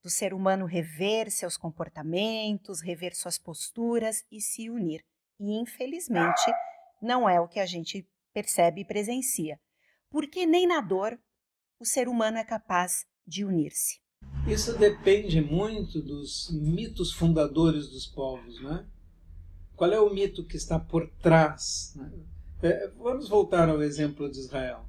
do 0.02 0.08
ser 0.08 0.32
humano 0.32 0.64
rever 0.64 1.30
seus 1.30 1.58
comportamentos, 1.58 2.80
rever 2.80 3.14
suas 3.14 3.38
posturas 3.38 4.24
e 4.32 4.40
se 4.40 4.70
unir. 4.70 5.04
E 5.38 5.60
infelizmente 5.60 6.50
não 7.02 7.28
é 7.28 7.38
o 7.38 7.46
que 7.46 7.60
a 7.60 7.66
gente 7.66 8.08
percebe 8.32 8.80
e 8.80 8.86
presencia 8.86 9.60
porque 10.12 10.44
nem 10.44 10.68
na 10.68 10.80
dor 10.82 11.18
o 11.80 11.86
ser 11.86 12.06
humano 12.06 12.36
é 12.36 12.44
capaz 12.44 13.06
de 13.26 13.44
unir-se. 13.44 14.00
Isso 14.46 14.76
depende 14.78 15.40
muito 15.40 16.02
dos 16.02 16.50
mitos 16.52 17.12
fundadores 17.12 17.88
dos 17.88 18.06
povos, 18.06 18.62
né? 18.62 18.86
Qual 19.74 19.90
é 19.90 19.98
o 19.98 20.12
mito 20.12 20.44
que 20.44 20.56
está 20.56 20.78
por 20.78 21.08
trás? 21.22 21.94
Né? 21.96 22.12
É, 22.62 22.88
vamos 22.90 23.28
voltar 23.28 23.68
ao 23.68 23.82
exemplo 23.82 24.30
de 24.30 24.38
Israel. 24.38 24.84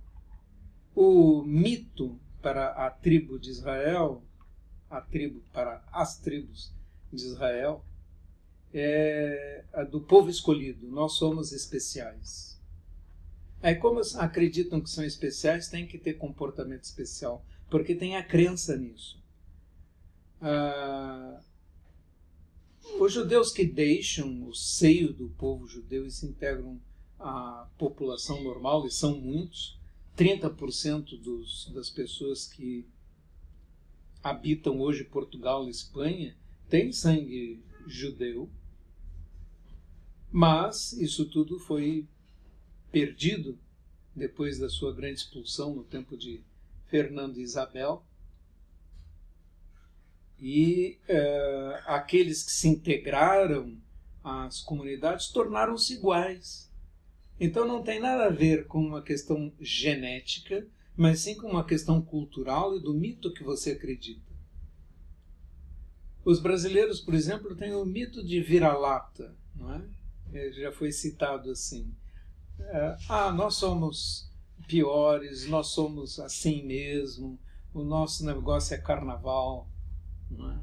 O 0.93 1.41
mito 1.43 2.19
para 2.41 2.67
a 2.85 2.91
tribo 2.91 3.39
de 3.39 3.49
Israel, 3.49 4.23
a 4.89 5.01
tribo 5.01 5.41
para 5.51 5.83
as 5.91 6.19
tribos 6.19 6.71
de 7.11 7.23
Israel, 7.25 7.83
é 8.73 9.65
a 9.73 9.83
do 9.83 10.01
povo 10.01 10.29
escolhido. 10.29 10.87
Nós 10.87 11.13
somos 11.13 11.51
especiais. 11.51 12.52
Aí, 13.63 13.75
como 13.75 14.01
acreditam 14.17 14.81
que 14.81 14.89
são 14.89 15.05
especiais, 15.05 15.69
tem 15.69 15.87
que 15.87 15.97
ter 15.97 16.15
comportamento 16.15 16.83
especial, 16.83 17.45
porque 17.69 17.95
tem 17.95 18.17
a 18.17 18.23
crença 18.23 18.75
nisso. 18.75 19.23
Ah, 20.41 21.41
os 22.99 23.13
judeus 23.13 23.53
que 23.53 23.65
deixam 23.65 24.49
o 24.49 24.53
seio 24.53 25.13
do 25.13 25.29
povo 25.29 25.65
judeu 25.65 26.05
e 26.05 26.11
se 26.11 26.25
integram 26.25 26.77
à 27.17 27.69
população 27.77 28.43
normal, 28.43 28.85
e 28.85 28.91
são 28.91 29.17
muitos, 29.17 29.79
30% 30.17 31.17
dos, 31.21 31.71
das 31.73 31.89
pessoas 31.89 32.45
que 32.45 32.85
habitam 34.21 34.81
hoje 34.81 35.05
Portugal 35.05 35.67
e 35.67 35.71
Espanha 35.71 36.35
têm 36.67 36.91
sangue 36.91 37.63
judeu, 37.87 38.49
mas 40.29 40.91
isso 40.91 41.29
tudo 41.29 41.57
foi 41.59 42.09
perdido 42.93 43.57
depois 44.15 44.59
da 44.59 44.69
sua 44.69 44.93
grande 44.93 45.19
expulsão 45.19 45.73
no 45.73 45.83
tempo 45.83 46.15
de 46.15 46.43
Fernando 46.85 47.39
e 47.39 47.41
Isabel. 47.41 48.05
E 50.39 50.99
uh, 51.09 51.83
aqueles 51.87 52.43
que 52.43 52.51
se 52.51 52.67
integraram 52.67 53.75
às 54.23 54.61
comunidades 54.61 55.29
tornaram-se 55.29 55.93
iguais. 55.93 56.71
Então 57.39 57.67
não 57.67 57.81
tem 57.81 57.99
nada 57.99 58.25
a 58.25 58.29
ver 58.29 58.67
com 58.67 58.79
uma 58.79 59.01
questão 59.01 59.51
genética, 59.59 60.67
mas 60.95 61.21
sim 61.21 61.35
com 61.35 61.47
uma 61.47 61.65
questão 61.65 61.99
cultural 61.99 62.77
e 62.77 62.79
do 62.79 62.93
mito 62.93 63.33
que 63.33 63.43
você 63.43 63.71
acredita. 63.71 64.31
Os 66.23 66.39
brasileiros, 66.39 67.01
por 67.01 67.15
exemplo, 67.15 67.55
têm 67.55 67.73
o 67.73 67.83
mito 67.83 68.23
de 68.23 68.39
vira-lata, 68.39 69.35
não 69.55 69.73
é? 69.73 69.83
é? 70.33 70.51
Já 70.51 70.71
foi 70.71 70.91
citado 70.91 71.49
assim. 71.49 71.91
É, 72.69 72.97
ah, 73.09 73.31
nós 73.31 73.55
somos 73.55 74.29
piores, 74.67 75.47
nós 75.47 75.67
somos 75.67 76.19
assim 76.19 76.63
mesmo, 76.63 77.39
o 77.73 77.83
nosso 77.83 78.25
negócio 78.25 78.73
é 78.73 78.77
carnaval, 78.77 79.67
é? 80.31 80.59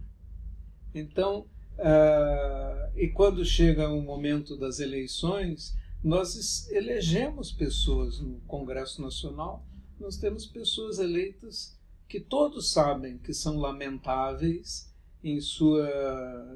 Então, 0.94 1.46
uh, 1.78 2.98
e 2.98 3.08
quando 3.08 3.44
chega 3.44 3.88
o 3.88 4.02
momento 4.02 4.56
das 4.56 4.80
eleições, 4.80 5.76
nós 6.02 6.68
elegemos 6.70 7.52
pessoas 7.52 8.18
no 8.20 8.40
Congresso 8.40 9.00
Nacional, 9.00 9.64
nós 9.98 10.16
temos 10.16 10.46
pessoas 10.46 10.98
eleitas 10.98 11.78
que 12.08 12.18
todos 12.18 12.72
sabem 12.72 13.18
que 13.18 13.32
são 13.32 13.58
lamentáveis 13.58 14.92
em 15.22 15.40
sua 15.40 15.88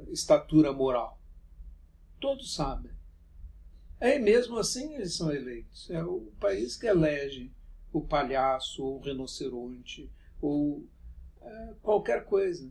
estatura 0.09 0.73
moral. 0.73 1.21
Todos 2.19 2.55
sabem. 2.55 2.91
É 4.05 4.19
mesmo 4.19 4.59
assim 4.59 4.97
eles 4.97 5.15
são 5.15 5.33
eleitos. 5.33 5.89
É 5.89 6.05
o 6.05 6.31
país 6.39 6.77
que 6.77 6.87
elege 6.87 7.51
o 7.91 8.03
palhaço, 8.03 8.85
ou 8.85 8.99
o 8.99 9.01
rinoceronte, 9.01 10.13
ou 10.43 10.87
é, 11.41 11.75
qualquer 11.81 12.27
coisa. 12.27 12.71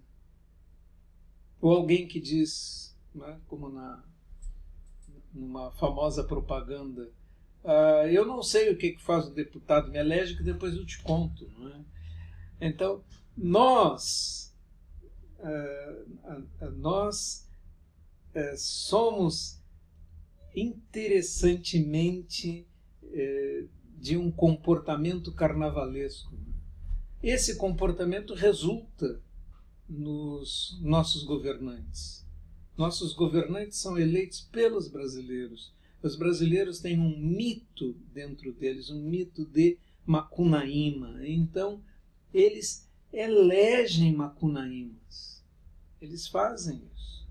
Ou 1.60 1.72
alguém 1.72 2.08
que 2.08 2.20
diz, 2.20 2.96
né, 3.16 3.42
como 3.48 3.68
na 3.68 4.04
numa 5.34 5.72
famosa 5.72 6.24
propaganda, 6.24 7.12
uh, 7.64 8.08
eu 8.08 8.28
não 8.28 8.44
sei 8.44 8.72
o 8.72 8.78
que, 8.78 8.92
que 8.92 9.02
faz 9.02 9.26
o 9.26 9.34
deputado, 9.34 9.90
me 9.90 9.98
elege 9.98 10.38
que 10.38 10.44
depois 10.44 10.76
eu 10.76 10.86
te 10.86 11.02
conto. 11.02 11.50
Não 11.58 11.70
é? 11.70 11.80
Então, 12.62 13.04
nós, 13.36 14.56
uh, 15.40 16.70
nós 16.74 17.50
uh, 18.36 18.56
somos 18.56 19.63
interessantemente 20.56 22.68
eh, 23.04 23.66
de 23.98 24.18
um 24.18 24.32
comportamento 24.32 25.32
carnavalesco. 25.32 26.34
Esse 27.22 27.56
comportamento 27.56 28.34
resulta 28.34 29.22
nos 29.88 30.78
nossos 30.82 31.24
governantes. 31.24 32.24
Nossos 32.76 33.14
governantes 33.14 33.78
são 33.78 33.98
eleitos 33.98 34.42
pelos 34.42 34.88
brasileiros. 34.88 35.74
Os 36.02 36.18
brasileiros 36.18 36.80
têm 36.80 37.00
um 37.00 37.18
mito 37.18 37.96
dentro 38.14 38.52
deles, 38.52 38.90
um 38.90 39.02
mito 39.02 39.46
de 39.46 39.78
Macunaíma. 40.06 41.26
Então, 41.26 41.82
eles 42.34 42.90
elegem 43.12 44.14
Macunaímas. 44.14 45.44
Eles 46.02 46.28
fazem 46.28 46.82
isso. 46.94 47.23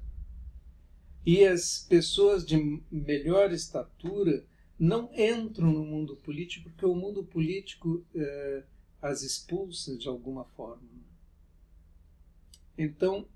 E 1.24 1.44
as 1.44 1.86
pessoas 1.88 2.44
de 2.44 2.82
melhor 2.90 3.52
estatura 3.52 4.44
não 4.78 5.10
entram 5.14 5.70
no 5.72 5.84
mundo 5.84 6.16
político 6.16 6.68
porque 6.70 6.84
o 6.84 6.94
mundo 6.94 7.22
político 7.22 8.04
eh, 8.14 8.64
as 9.00 9.22
expulsa 9.22 9.96
de 9.96 10.08
alguma 10.08 10.44
forma. 10.44 10.82
Então, 12.76 13.26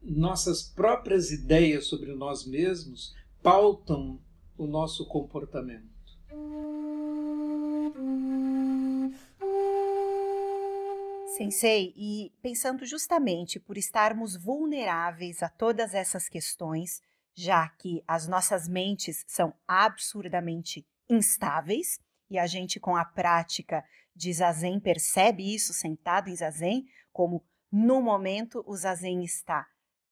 nossas 0.00 0.62
próprias 0.62 1.30
ideias 1.30 1.86
sobre 1.86 2.14
nós 2.14 2.46
mesmos 2.46 3.14
pautam 3.42 4.18
o 4.56 4.66
nosso 4.66 5.06
comportamento. 5.06 5.88
Sensei, 11.38 11.94
e 11.96 12.32
pensando 12.42 12.84
justamente 12.84 13.60
por 13.60 13.78
estarmos 13.78 14.34
vulneráveis 14.34 15.40
a 15.40 15.48
todas 15.48 15.94
essas 15.94 16.28
questões, 16.28 17.00
já 17.32 17.68
que 17.68 18.02
as 18.08 18.26
nossas 18.26 18.66
mentes 18.66 19.24
são 19.24 19.54
absurdamente 19.64 20.84
instáveis, 21.08 22.00
e 22.28 22.40
a 22.40 22.46
gente 22.48 22.80
com 22.80 22.96
a 22.96 23.04
prática 23.04 23.84
de 24.16 24.32
zazen 24.32 24.80
percebe 24.80 25.54
isso 25.54 25.72
sentado 25.72 26.28
em 26.28 26.34
zazen, 26.34 26.84
como 27.12 27.44
no 27.70 28.02
momento 28.02 28.64
o 28.66 28.76
zazen 28.76 29.22
está 29.22 29.64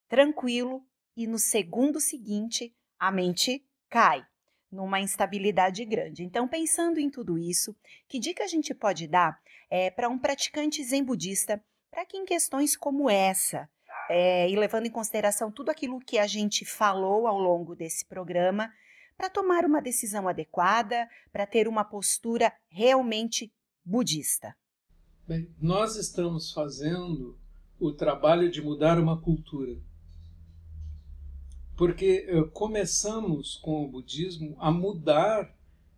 tranquilo 0.08 0.86
e 1.16 1.26
no 1.26 1.40
segundo 1.40 1.98
seguinte 1.98 2.72
a 3.00 3.10
mente 3.10 3.66
cai 3.90 4.24
numa 4.70 5.00
instabilidade 5.00 5.85
grande. 5.85 6.24
Então, 6.24 6.48
pensando 6.48 6.98
em 6.98 7.11
tudo 7.11 7.38
isso, 7.38 7.74
que 8.09 8.18
dica 8.18 8.44
a 8.44 8.48
gente 8.48 8.74
pode 8.74 9.07
dar 9.07 9.40
é, 9.70 9.90
para 9.90 10.09
um 10.09 10.18
praticante 10.18 10.83
zen 10.83 11.05
budista 11.05 11.62
para 11.90 12.05
que 12.05 12.16
em 12.16 12.24
questões 12.24 12.76
como 12.76 13.09
essa, 13.09 13.68
é, 14.11 14.48
e 14.50 14.57
levando 14.57 14.87
em 14.87 14.90
consideração 14.90 15.50
tudo 15.50 15.70
aquilo 15.70 16.00
que 16.00 16.18
a 16.18 16.26
gente 16.26 16.64
falou 16.64 17.26
ao 17.26 17.38
longo 17.38 17.74
desse 17.74 18.05
programa, 18.05 18.72
para 19.16 19.31
tomar 19.31 19.64
uma 19.64 19.81
decisão 19.81 20.29
adequada, 20.29 21.09
para 21.33 21.46
ter 21.46 21.66
uma 21.66 21.85
postura 21.85 22.52
realmente 22.68 23.50
budista? 23.85 24.55
Bem, 25.26 25.50
nós 25.59 25.96
estamos 25.96 26.52
fazendo 26.52 27.38
o 27.79 27.92
trabalho 27.92 28.50
de 28.50 28.61
mudar 28.62 28.98
uma 28.98 29.20
cultura 29.20 29.76
porque 31.76 32.26
eh, 32.26 32.42
começamos 32.52 33.56
com 33.56 33.84
o 33.84 33.88
budismo 33.88 34.56
a 34.58 34.70
mudar 34.70 35.54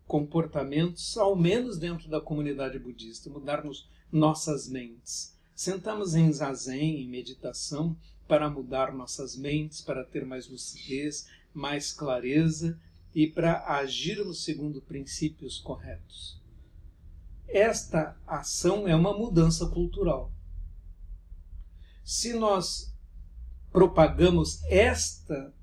comportamentos, 0.07 1.17
ao 1.17 1.37
menos 1.37 1.79
dentro 1.79 2.09
da 2.09 2.21
comunidade 2.21 2.79
budista, 2.79 3.31
mudarmos 3.31 3.89
nossas 4.11 4.69
mentes. 4.69 5.37
Sentamos 5.55 6.15
em 6.15 6.33
zazen, 6.33 7.03
em 7.03 7.09
meditação, 7.09 7.97
para 8.27 8.51
mudar 8.51 8.93
nossas 8.93 9.37
mentes, 9.37 9.81
para 9.81 10.05
ter 10.05 10.25
mais 10.25 10.49
lucidez, 10.49 11.29
mais 11.55 11.93
clareza 11.93 12.79
e 13.15 13.27
para 13.27 13.65
agirmos 13.67 14.45
segundo 14.45 14.83
princípios 14.83 15.59
corretos. 15.59 16.41
Esta 17.47 18.17
ação 18.27 18.87
é 18.87 18.95
uma 18.95 19.17
mudança 19.17 19.67
cultural. 19.67 20.33
Se 22.05 22.35
nós 22.35 22.95
propagamos 23.71 24.63
esta 24.65 25.55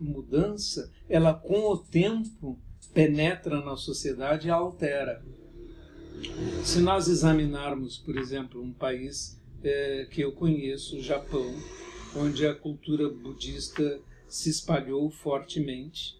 mudança, 0.00 0.92
ela 1.08 1.34
com 1.34 1.70
o 1.70 1.76
tempo 1.76 2.58
penetra 2.92 3.64
na 3.64 3.76
sociedade 3.76 4.48
e 4.48 4.50
altera. 4.50 5.22
Se 6.64 6.80
nós 6.80 7.08
examinarmos, 7.08 7.98
por 7.98 8.16
exemplo, 8.16 8.62
um 8.62 8.72
país 8.72 9.40
é, 9.62 10.06
que 10.10 10.20
eu 10.20 10.32
conheço, 10.32 10.96
o 10.96 11.02
Japão, 11.02 11.54
onde 12.16 12.46
a 12.46 12.54
cultura 12.54 13.08
budista 13.08 14.00
se 14.28 14.50
espalhou 14.50 15.10
fortemente, 15.10 16.18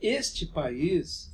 este 0.00 0.46
país, 0.46 1.32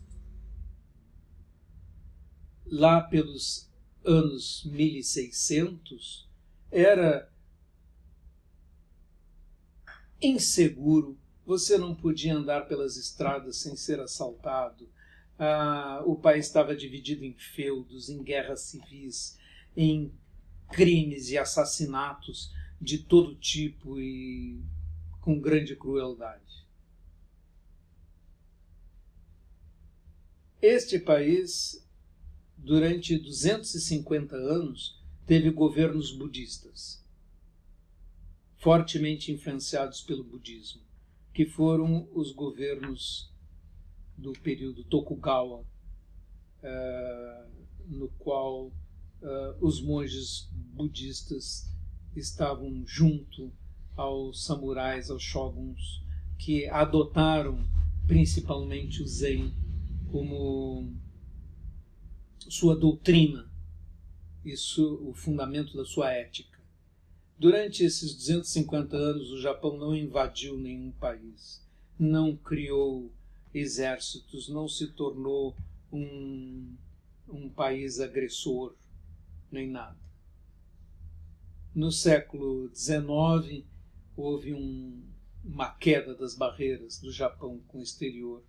lá 2.66 3.00
pelos 3.00 3.70
anos 4.04 4.64
1600, 4.64 6.28
era 6.70 7.30
inseguro, 10.22 11.18
você 11.44 11.78
não 11.78 11.94
podia 11.94 12.36
andar 12.36 12.66
pelas 12.68 12.96
estradas 12.96 13.56
sem 13.56 13.76
ser 13.76 14.00
assaltado. 14.00 14.88
Ah, 15.38 16.02
o 16.04 16.14
país 16.16 16.46
estava 16.46 16.76
dividido 16.76 17.24
em 17.24 17.32
feudos, 17.34 18.08
em 18.08 18.22
guerras 18.22 18.60
civis, 18.62 19.38
em 19.76 20.12
crimes 20.68 21.30
e 21.30 21.38
assassinatos 21.38 22.52
de 22.80 22.98
todo 22.98 23.34
tipo 23.34 23.98
e 23.98 24.62
com 25.20 25.40
grande 25.40 25.74
crueldade. 25.74 26.66
Este 30.60 30.98
país, 30.98 31.86
durante 32.56 33.16
250 33.16 34.36
anos, 34.36 35.02
teve 35.26 35.50
governos 35.50 36.12
budistas, 36.12 37.02
fortemente 38.58 39.32
influenciados 39.32 40.02
pelo 40.02 40.22
budismo 40.22 40.89
que 41.32 41.46
foram 41.46 42.08
os 42.12 42.32
governos 42.32 43.32
do 44.16 44.32
período 44.32 44.84
Tokugawa, 44.84 45.60
uh, 46.62 47.50
no 47.86 48.08
qual 48.18 48.66
uh, 48.66 48.72
os 49.60 49.80
monges 49.80 50.48
budistas 50.74 51.70
estavam 52.14 52.84
junto 52.86 53.52
aos 53.96 54.44
samurais, 54.44 55.10
aos 55.10 55.22
shoguns, 55.22 56.02
que 56.38 56.66
adotaram 56.68 57.64
principalmente 58.06 59.02
o 59.02 59.06
Zen 59.06 59.54
como 60.10 60.92
sua 62.48 62.74
doutrina, 62.74 63.48
isso 64.44 65.00
o 65.08 65.14
fundamento 65.14 65.76
da 65.76 65.84
sua 65.84 66.10
ética. 66.12 66.49
Durante 67.40 67.84
esses 67.84 68.14
250 68.14 68.94
anos, 68.94 69.30
o 69.30 69.40
Japão 69.40 69.74
não 69.74 69.96
invadiu 69.96 70.58
nenhum 70.58 70.92
país, 70.92 71.66
não 71.98 72.36
criou 72.36 73.10
exércitos, 73.54 74.46
não 74.50 74.68
se 74.68 74.88
tornou 74.88 75.56
um, 75.90 76.76
um 77.26 77.48
país 77.48 77.98
agressor, 77.98 78.76
nem 79.50 79.70
nada. 79.70 79.96
No 81.74 81.90
século 81.90 82.70
XIX, 82.74 83.64
houve 84.14 84.52
um, 84.52 85.02
uma 85.42 85.70
queda 85.70 86.14
das 86.14 86.34
barreiras 86.34 87.00
do 87.00 87.10
Japão 87.10 87.58
com 87.68 87.78
o 87.78 87.82
exterior. 87.82 88.44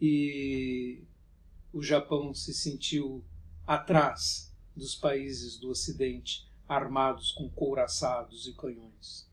E 0.00 1.02
o 1.74 1.82
Japão 1.82 2.32
se 2.32 2.54
sentiu 2.54 3.22
atrás 3.66 4.50
dos 4.74 4.94
países 4.94 5.58
do 5.58 5.68
Ocidente 5.68 6.46
armados 6.68 7.32
com 7.32 7.48
couraçados 7.48 8.46
e 8.46 8.52
canhões. 8.52 9.28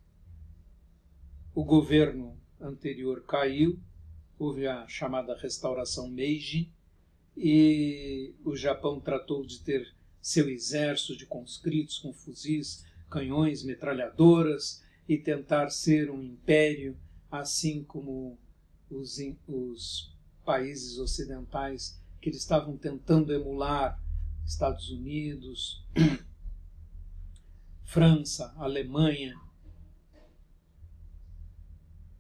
O 1.54 1.63
governo 1.63 2.38
anterior 2.60 3.24
caiu, 3.26 3.80
houve 4.38 4.67
a 4.67 4.88
chamada 4.88 5.38
restauração 5.38 6.10
Meiji 6.10 6.72
e 7.36 8.34
o 8.43 8.56
Japão 8.56 9.00
tratou 9.00 9.46
de 9.46 9.60
ter 9.60 9.93
seu 10.22 10.50
exército 10.50 11.15
de 11.15 11.26
conscritos 11.26 11.98
com 12.00 12.13
fuzis, 12.13 12.86
canhões, 13.10 13.63
metralhadoras 13.63 14.84
e 15.08 15.17
tentar 15.17 15.69
ser 15.69 16.10
um 16.10 16.24
império, 16.24 16.98
assim 17.30 17.84
como 17.84 18.38
os, 18.89 19.17
os 19.48 20.15
países 20.46 20.98
ocidentais 20.98 22.00
que 22.22 22.30
eles 22.30 22.39
estavam 22.39 22.78
tentando 22.78 23.34
emular 23.34 24.02
Estados 24.46 24.89
Unidos, 24.89 25.86
França, 27.93 28.51
Alemanha. 28.58 29.39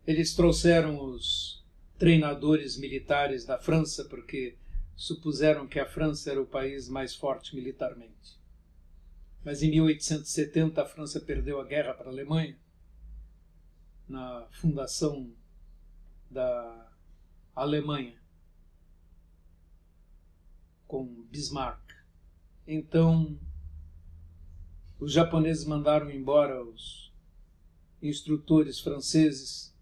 Eles 0.05 0.35
trouxeram 0.35 1.03
os 1.03 1.65
treinadores 1.97 2.77
militares 2.77 3.43
da 3.43 3.57
França 3.57 4.05
porque 4.05 4.55
supuseram 4.95 5.67
que 5.67 5.79
a 5.79 5.85
França 5.87 6.29
era 6.29 6.39
o 6.39 6.45
país 6.45 6.87
mais 6.87 7.15
forte 7.15 7.55
militarmente. 7.55 8.39
Mas 9.43 9.63
em 9.63 9.71
1870 9.71 10.79
a 10.79 10.85
França 10.85 11.19
perdeu 11.19 11.59
a 11.59 11.65
guerra 11.65 11.95
para 11.95 12.05
a 12.05 12.13
Alemanha 12.13 12.55
na 14.07 14.47
fundação 14.51 15.33
da 16.29 16.91
Alemanha 17.55 18.21
com 20.85 21.25
Bismarck. 21.31 21.81
Então, 22.67 23.39
os 25.03 25.11
japoneses 25.11 25.65
mandaram 25.65 26.09
embora 26.09 26.63
os 26.63 27.11
instrutores 28.01 28.79
franceses 28.79 29.75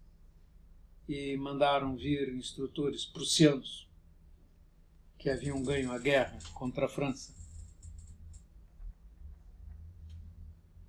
e 1.08 1.36
mandaram 1.36 1.96
vir 1.96 2.34
instrutores 2.34 3.04
prussianos 3.04 3.88
que 5.16 5.30
haviam 5.30 5.62
ganho 5.62 5.92
a 5.92 5.98
guerra 6.00 6.36
contra 6.54 6.86
a 6.86 6.88
França. 6.88 7.32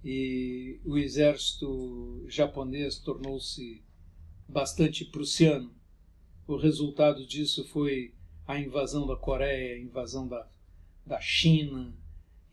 E 0.03 0.81
o 0.83 0.97
exército 0.97 2.25
japonês 2.27 2.97
tornou-se 2.97 3.83
bastante 4.49 5.05
prussiano. 5.05 5.71
O 6.47 6.57
resultado 6.57 7.23
disso 7.23 7.67
foi 7.67 8.15
a 8.47 8.59
invasão 8.59 9.05
da 9.05 9.15
Coreia, 9.15 9.75
a 9.75 9.79
invasão 9.79 10.27
da, 10.27 10.49
da 11.05 11.21
China 11.21 11.93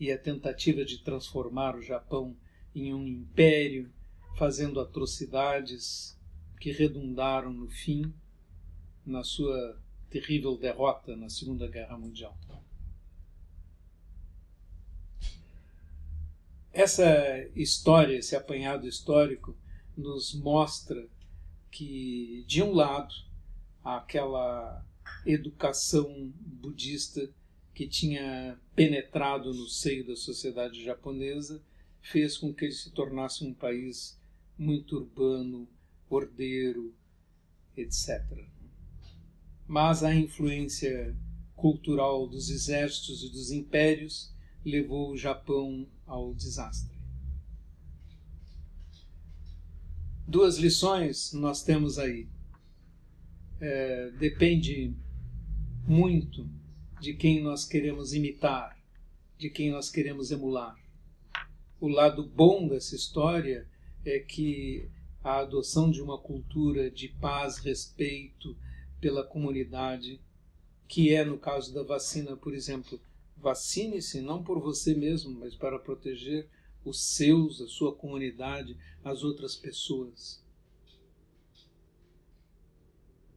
e 0.01 0.11
a 0.11 0.19
tentativa 0.19 0.83
de 0.83 0.99
transformar 0.99 1.77
o 1.77 1.83
Japão 1.83 2.35
em 2.75 2.95
um 2.95 3.07
império, 3.07 3.93
fazendo 4.39 4.81
atrocidades 4.81 6.19
que 6.59 6.73
redundaram 6.73 7.53
no 7.53 7.69
fim 7.69 8.11
na 9.05 9.23
sua 9.23 9.79
terrível 10.09 10.57
derrota 10.57 11.15
na 11.15 11.29
Segunda 11.29 11.69
Guerra 11.69 11.99
Mundial. 11.99 12.37
Essa 16.73 17.47
história, 17.55 18.17
esse 18.17 18.35
apanhado 18.35 18.87
histórico, 18.87 19.55
nos 19.97 20.33
mostra 20.35 21.07
que, 21.71 22.43
de 22.47 22.63
um 22.63 22.73
lado, 22.73 23.15
aquela 23.85 24.83
educação 25.27 26.33
budista 26.37 27.29
que 27.81 27.89
tinha 27.89 28.61
penetrado 28.77 29.55
no 29.55 29.67
seio 29.67 30.07
da 30.07 30.15
sociedade 30.15 30.85
japonesa 30.85 31.65
fez 32.03 32.37
com 32.37 32.53
que 32.53 32.67
ele 32.67 32.75
se 32.75 32.91
tornasse 32.91 33.43
um 33.43 33.55
país 33.55 34.21
muito 34.59 34.99
urbano, 34.99 35.67
ordeiro, 36.07 36.95
etc. 37.75 38.23
Mas 39.67 40.05
a 40.05 40.15
influência 40.15 41.17
cultural 41.57 42.29
dos 42.29 42.51
exércitos 42.51 43.25
e 43.25 43.31
dos 43.31 43.51
impérios 43.51 44.31
levou 44.63 45.13
o 45.13 45.17
Japão 45.17 45.89
ao 46.07 46.35
desastre. 46.35 46.99
Duas 50.29 50.59
lições 50.59 51.33
nós 51.33 51.65
temos 51.65 51.99
aí. 51.99 52.29
É, 53.59 54.11
depende 54.19 54.95
muito 55.89 56.60
de 57.01 57.15
quem 57.15 57.43
nós 57.43 57.65
queremos 57.65 58.13
imitar, 58.13 58.79
de 59.39 59.49
quem 59.49 59.71
nós 59.71 59.91
queremos 59.91 60.31
emular. 60.31 60.77
O 61.81 61.89
lado 61.89 62.23
bom 62.23 62.69
dessa 62.69 62.95
história 62.95 63.67
é 64.05 64.19
que 64.19 64.87
a 65.25 65.39
adoção 65.39 65.91
de 65.91 66.03
uma 66.03 66.19
cultura 66.19 66.91
de 66.91 67.09
paz, 67.09 67.57
respeito 67.57 68.55
pela 69.01 69.25
comunidade, 69.25 70.21
que 70.87 71.15
é 71.15 71.25
no 71.25 71.39
caso 71.39 71.73
da 71.73 71.83
vacina, 71.83 72.37
por 72.37 72.53
exemplo, 72.53 73.01
vacine-se 73.37 74.21
não 74.21 74.45
por 74.45 74.61
você 74.61 74.95
mesmo, 74.95 75.39
mas 75.39 75.55
para 75.55 75.79
proteger 75.79 76.49
os 76.85 77.03
seus, 77.03 77.63
a 77.63 77.67
sua 77.67 77.95
comunidade, 77.95 78.77
as 79.03 79.23
outras 79.23 79.57
pessoas. 79.57 80.45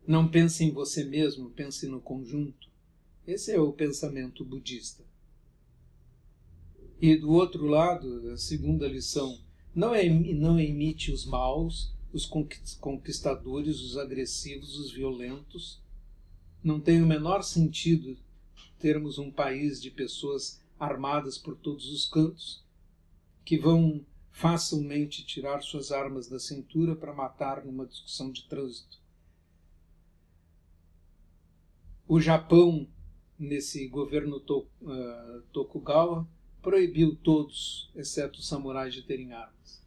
Não 0.06 0.28
pense 0.28 0.65
em 0.65 0.71
você 0.71 1.06
mesmo, 1.06 1.49
pense 1.49 1.88
no 1.88 2.02
conjunto. 2.02 2.72
Esse 3.25 3.51
é 3.51 3.59
o 3.59 3.71
pensamento 3.71 4.43
budista. 4.43 5.03
E 7.01 7.15
do 7.15 7.31
outro 7.31 7.65
lado, 7.65 8.31
a 8.31 8.38
segunda 8.38 8.88
lição, 8.88 9.39
não, 9.73 9.93
é, 9.95 10.07
não 10.07 10.59
imite 10.59 11.12
os 11.12 11.25
maus, 11.25 11.93
os 12.12 12.25
conquistadores, 12.79 13.81
os 13.81 13.97
agressivos, 13.97 14.77
os 14.77 14.91
violentos. 14.91 15.81
Não 16.63 16.79
tem 16.79 17.01
o 17.01 17.07
menor 17.07 17.43
sentido 17.43 18.17
termos 18.77 19.17
um 19.17 19.31
país 19.31 19.81
de 19.81 19.89
pessoas 19.89 20.62
armadas 20.77 21.38
por 21.38 21.55
todos 21.55 21.89
os 21.89 22.05
cantos, 22.05 22.63
que 23.45 23.57
vão 23.57 24.05
facilmente 24.29 25.25
tirar 25.25 25.62
suas 25.62 25.91
armas 25.91 26.27
da 26.27 26.39
cintura 26.39 26.95
para 26.95 27.13
matar 27.13 27.63
numa 27.63 27.86
discussão 27.86 28.31
de 28.31 28.43
trânsito. 28.43 29.01
O 32.07 32.19
Japão, 32.19 32.88
nesse 33.38 33.88
governo 33.88 34.38
uh, 34.38 35.41
Tokugawa, 35.52 36.28
proibiu 36.62 37.15
todos, 37.15 37.91
exceto 37.96 38.39
os 38.39 38.48
samurais, 38.48 38.93
de 38.93 39.02
terem 39.02 39.34
armas. 39.34 39.84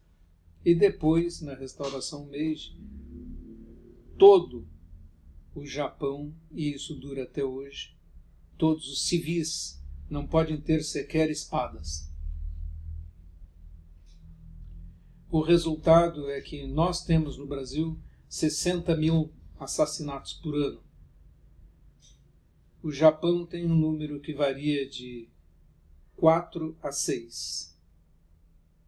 E 0.64 0.74
depois, 0.74 1.40
na 1.40 1.54
restauração 1.54 2.26
Meiji, 2.26 2.76
todo 4.18 4.66
o 5.54 5.64
Japão, 5.64 6.34
e 6.52 6.72
isso 6.72 6.94
dura 6.94 7.22
até 7.22 7.42
hoje, 7.42 7.96
todos 8.58 8.88
os 8.88 9.06
civis 9.06 9.82
não 10.08 10.26
podem 10.26 10.60
ter 10.60 10.82
sequer 10.82 11.30
espadas. 11.30 12.12
O 15.30 15.40
resultado 15.40 16.30
é 16.30 16.40
que 16.40 16.66
nós 16.66 17.04
temos 17.04 17.36
no 17.36 17.46
Brasil 17.46 17.98
60 18.28 18.96
mil 18.96 19.32
assassinatos 19.58 20.34
por 20.34 20.54
ano. 20.54 20.85
O 22.86 22.92
Japão 22.92 23.44
tem 23.44 23.66
um 23.66 23.74
número 23.74 24.20
que 24.20 24.32
varia 24.32 24.88
de 24.88 25.28
4 26.14 26.78
a 26.80 26.92
6 26.92 27.76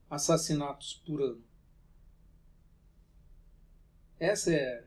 assassinatos 0.09 1.03
por 1.05 1.21
ano. 1.21 1.43
Essa 4.21 4.53
é 4.53 4.79
a 4.79 4.85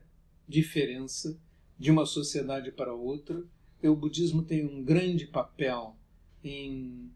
diferença 0.48 1.38
de 1.78 1.90
uma 1.90 2.06
sociedade 2.06 2.72
para 2.72 2.94
outra. 2.94 3.44
E 3.82 3.86
o 3.86 3.94
budismo 3.94 4.44
tem 4.44 4.64
um 4.64 4.82
grande 4.82 5.26
papel 5.26 5.94
em 6.42 7.12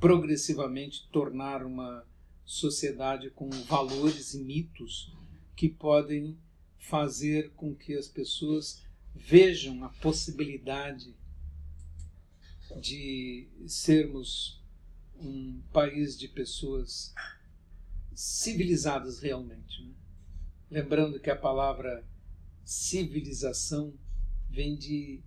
progressivamente 0.00 1.06
tornar 1.10 1.66
uma 1.66 2.08
sociedade 2.46 3.28
com 3.28 3.50
valores 3.50 4.32
e 4.32 4.42
mitos 4.42 5.14
que 5.54 5.68
podem 5.68 6.38
fazer 6.78 7.50
com 7.50 7.74
que 7.74 7.94
as 7.94 8.08
pessoas 8.08 8.90
vejam 9.14 9.84
a 9.84 9.88
possibilidade 9.88 11.14
de 12.80 13.48
sermos 13.66 14.62
um 15.16 15.62
país 15.72 16.18
de 16.18 16.28
pessoas 16.28 17.14
civilizadas 18.14 19.20
realmente. 19.20 19.82
Né? 19.82 19.94
Lembrando 20.70 21.20
que 21.20 21.30
a 21.30 21.36
palavra 21.36 22.04
civilização 22.64 23.94
vem 24.48 24.76
de 24.76 25.22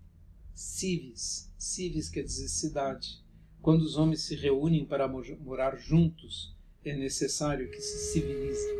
civis. 0.54 1.54
Civis 1.58 2.10
quer 2.10 2.24
dizer 2.24 2.48
cidade. 2.48 3.24
Quando 3.62 3.82
os 3.82 3.95
homens 3.95 4.21
se 4.21 4.36
reúnem 4.36 4.86
para 4.86 5.08
morar 5.08 5.76
juntos, 5.78 6.56
é 6.84 6.95
necessário 6.95 7.69
que 7.69 7.82
se 7.82 8.13
civilizem. 8.13 8.76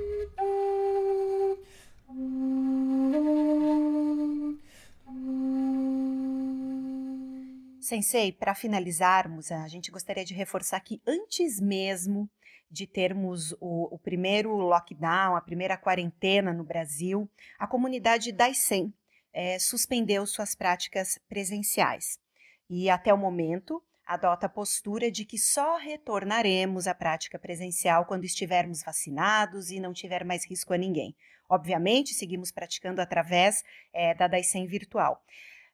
Sensei, 7.86 8.32
para 8.32 8.56
finalizarmos, 8.56 9.52
a 9.52 9.68
gente 9.68 9.92
gostaria 9.92 10.26
de 10.26 10.34
reforçar 10.34 10.80
que 10.80 11.00
antes 11.06 11.60
mesmo 11.60 12.28
de 12.68 12.88
termos 12.88 13.52
o, 13.62 13.94
o, 13.94 14.00
primeiro 14.00 14.56
lockdown, 14.56 15.36
a 15.36 15.42
primeira 15.42 15.78
quarentena 15.78 16.52
no 16.52 16.64
Brasil, 16.64 17.30
a 17.60 17.68
comunidade 17.68 18.32
Daisen 18.32 18.92
é, 19.32 19.60
suspendeu 19.60 20.26
suas 20.26 20.56
práticas 20.56 21.20
presenciais. 21.30 22.20
E 22.68 22.90
até 22.90 23.14
o 23.14 23.18
momento, 23.20 23.84
adota 24.04 24.48
a 24.48 24.50
postura 24.50 25.12
de 25.12 25.24
que 25.24 25.38
só 25.38 25.78
retornaremos 25.78 26.88
à 26.88 26.96
prática 26.96 27.38
presencial 27.38 28.06
quando 28.06 28.26
estivermos 28.26 28.82
vacinados 28.82 29.70
e 29.70 29.80
não 29.80 29.94
tiver 29.94 30.26
mais 30.26 30.44
risco 30.44 30.74
a 30.74 30.78
ninguém. 30.78 31.16
Obviamente, 31.48 32.16
seguimos 32.16 32.52
praticando 32.52 33.00
através 33.00 33.64
é, 33.94 34.16
da 34.16 34.28
Daisen 34.28 34.66
virtual. 34.66 35.24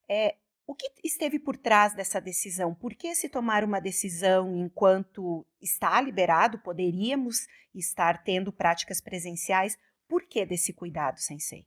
É, 0.10 0.36
o 0.72 0.74
que 0.74 0.90
esteve 1.04 1.38
por 1.38 1.58
trás 1.58 1.94
dessa 1.94 2.22
decisão? 2.22 2.74
Por 2.74 2.96
que 2.96 3.14
se 3.14 3.28
tomar 3.28 3.62
uma 3.66 3.82
decisão 3.82 4.56
enquanto 4.56 5.46
está 5.62 6.00
liberado, 6.00 6.60
poderíamos 6.60 7.46
estar 7.76 8.24
tendo 8.24 8.54
práticas 8.54 9.02
presenciais? 9.02 9.78
Por 10.08 10.26
que 10.26 10.46
desse 10.46 10.72
cuidado, 10.72 11.20
Sensei? 11.20 11.66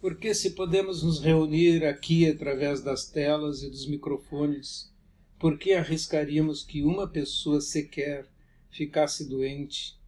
Porque 0.00 0.32
se 0.32 0.50
podemos 0.50 1.02
nos 1.02 1.20
reunir 1.20 1.84
aqui 1.84 2.30
através 2.30 2.80
das 2.80 3.10
telas 3.10 3.64
e 3.64 3.68
dos 3.68 3.88
microfones, 3.88 4.94
por 5.40 5.58
que 5.58 5.72
arriscaríamos 5.72 6.62
que 6.62 6.84
uma 6.84 7.08
pessoa 7.08 7.60
sequer 7.60 8.28
ficasse 8.70 9.28
doente 9.28 10.00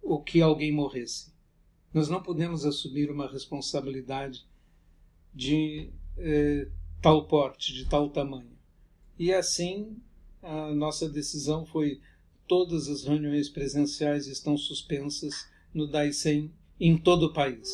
ou 0.00 0.22
que 0.22 0.40
alguém 0.40 0.70
morresse? 0.70 1.34
Nós 1.92 2.08
não 2.08 2.22
podemos 2.22 2.64
assumir 2.64 3.10
uma 3.10 3.28
responsabilidade 3.28 4.46
de 5.34 5.92
eh, 6.16 6.68
tal 7.04 7.26
porte, 7.26 7.74
de 7.74 7.84
tal 7.86 8.08
tamanho. 8.08 8.56
E 9.18 9.30
assim, 9.30 10.00
a 10.42 10.70
nossa 10.70 11.06
decisão 11.06 11.66
foi: 11.66 12.00
todas 12.48 12.88
as 12.88 13.04
reuniões 13.04 13.50
presenciais 13.50 14.26
estão 14.26 14.56
suspensas 14.56 15.46
no 15.74 15.86
Daisen 15.86 16.50
em 16.80 16.96
todo 16.96 17.26
o 17.26 17.32
país. 17.34 17.68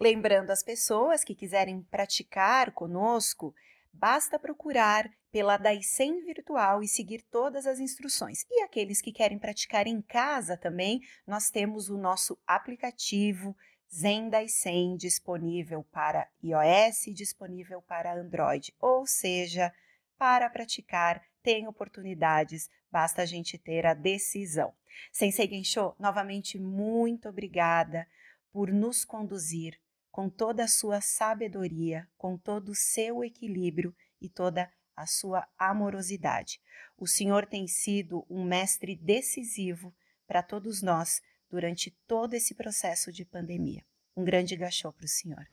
Lembrando 0.00 0.50
as 0.50 0.62
pessoas 0.62 1.24
que 1.24 1.34
quiserem 1.34 1.82
praticar 1.82 2.70
conosco, 2.70 3.52
basta 3.92 4.38
procurar 4.38 5.10
pela 5.30 5.56
Daisen 5.56 6.24
Virtual 6.24 6.82
e 6.82 6.88
seguir 6.88 7.22
todas 7.30 7.66
as 7.66 7.80
instruções. 7.80 8.44
E 8.50 8.62
aqueles 8.62 9.00
que 9.00 9.12
querem 9.12 9.38
praticar 9.38 9.86
em 9.86 10.00
casa 10.02 10.56
também, 10.56 11.00
nós 11.26 11.50
temos 11.50 11.88
o 11.88 11.96
nosso 11.96 12.38
aplicativo 12.46 13.56
Zen 13.94 14.30
Daisen 14.30 14.96
disponível 14.96 15.84
para 15.84 16.28
iOS 16.42 17.06
e 17.06 17.12
disponível 17.12 17.82
para 17.82 18.14
Android. 18.14 18.74
Ou 18.80 19.06
seja, 19.06 19.72
para 20.18 20.48
praticar, 20.48 21.22
tem 21.42 21.66
oportunidades, 21.66 22.70
basta 22.90 23.22
a 23.22 23.26
gente 23.26 23.58
ter 23.58 23.84
a 23.84 23.94
decisão. 23.94 24.72
Sensei 25.10 25.48
Gensho, 25.48 25.94
novamente 25.98 26.58
muito 26.58 27.28
obrigada 27.28 28.06
por 28.52 28.70
nos 28.70 29.04
conduzir 29.04 29.78
com 30.12 30.28
toda 30.28 30.64
a 30.64 30.68
sua 30.68 31.00
sabedoria, 31.00 32.06
com 32.18 32.36
todo 32.36 32.68
o 32.68 32.74
seu 32.74 33.24
equilíbrio 33.24 33.96
e 34.20 34.28
toda 34.28 34.70
a 34.94 35.06
sua 35.06 35.48
amorosidade. 35.58 36.60
O 36.98 37.08
Senhor 37.08 37.46
tem 37.46 37.66
sido 37.66 38.24
um 38.28 38.44
mestre 38.44 38.94
decisivo 38.94 39.92
para 40.26 40.42
todos 40.42 40.82
nós 40.82 41.22
durante 41.50 41.90
todo 42.06 42.34
esse 42.34 42.54
processo 42.54 43.10
de 43.10 43.24
pandemia. 43.24 43.84
Um 44.14 44.22
grande 44.22 44.54
gachô 44.54 44.92
para 44.92 45.06
o 45.06 45.08
Senhor. 45.08 45.46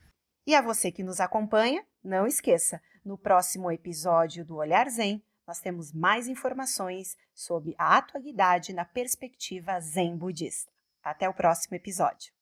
E 0.46 0.54
a 0.54 0.62
você 0.62 0.92
que 0.92 1.04
nos 1.04 1.20
acompanha, 1.22 1.86
não 2.04 2.28
esqueça, 2.28 2.82
no 3.04 3.18
próximo 3.18 3.72
episódio 3.72 4.46
do 4.46 4.58
Olhar 4.58 4.90
Zen, 4.90 5.24
nós 5.48 5.60
temos 5.60 5.94
mais 5.94 6.28
informações 6.28 7.18
sobre 7.34 7.74
a 7.78 7.98
atualidade 7.98 8.74
na 8.74 8.86
perspectiva 8.86 9.80
zen 9.80 10.18
budista. 10.18 10.72
Até 11.02 11.28
o 11.30 11.34
próximo 11.34 11.76
episódio. 11.76 12.39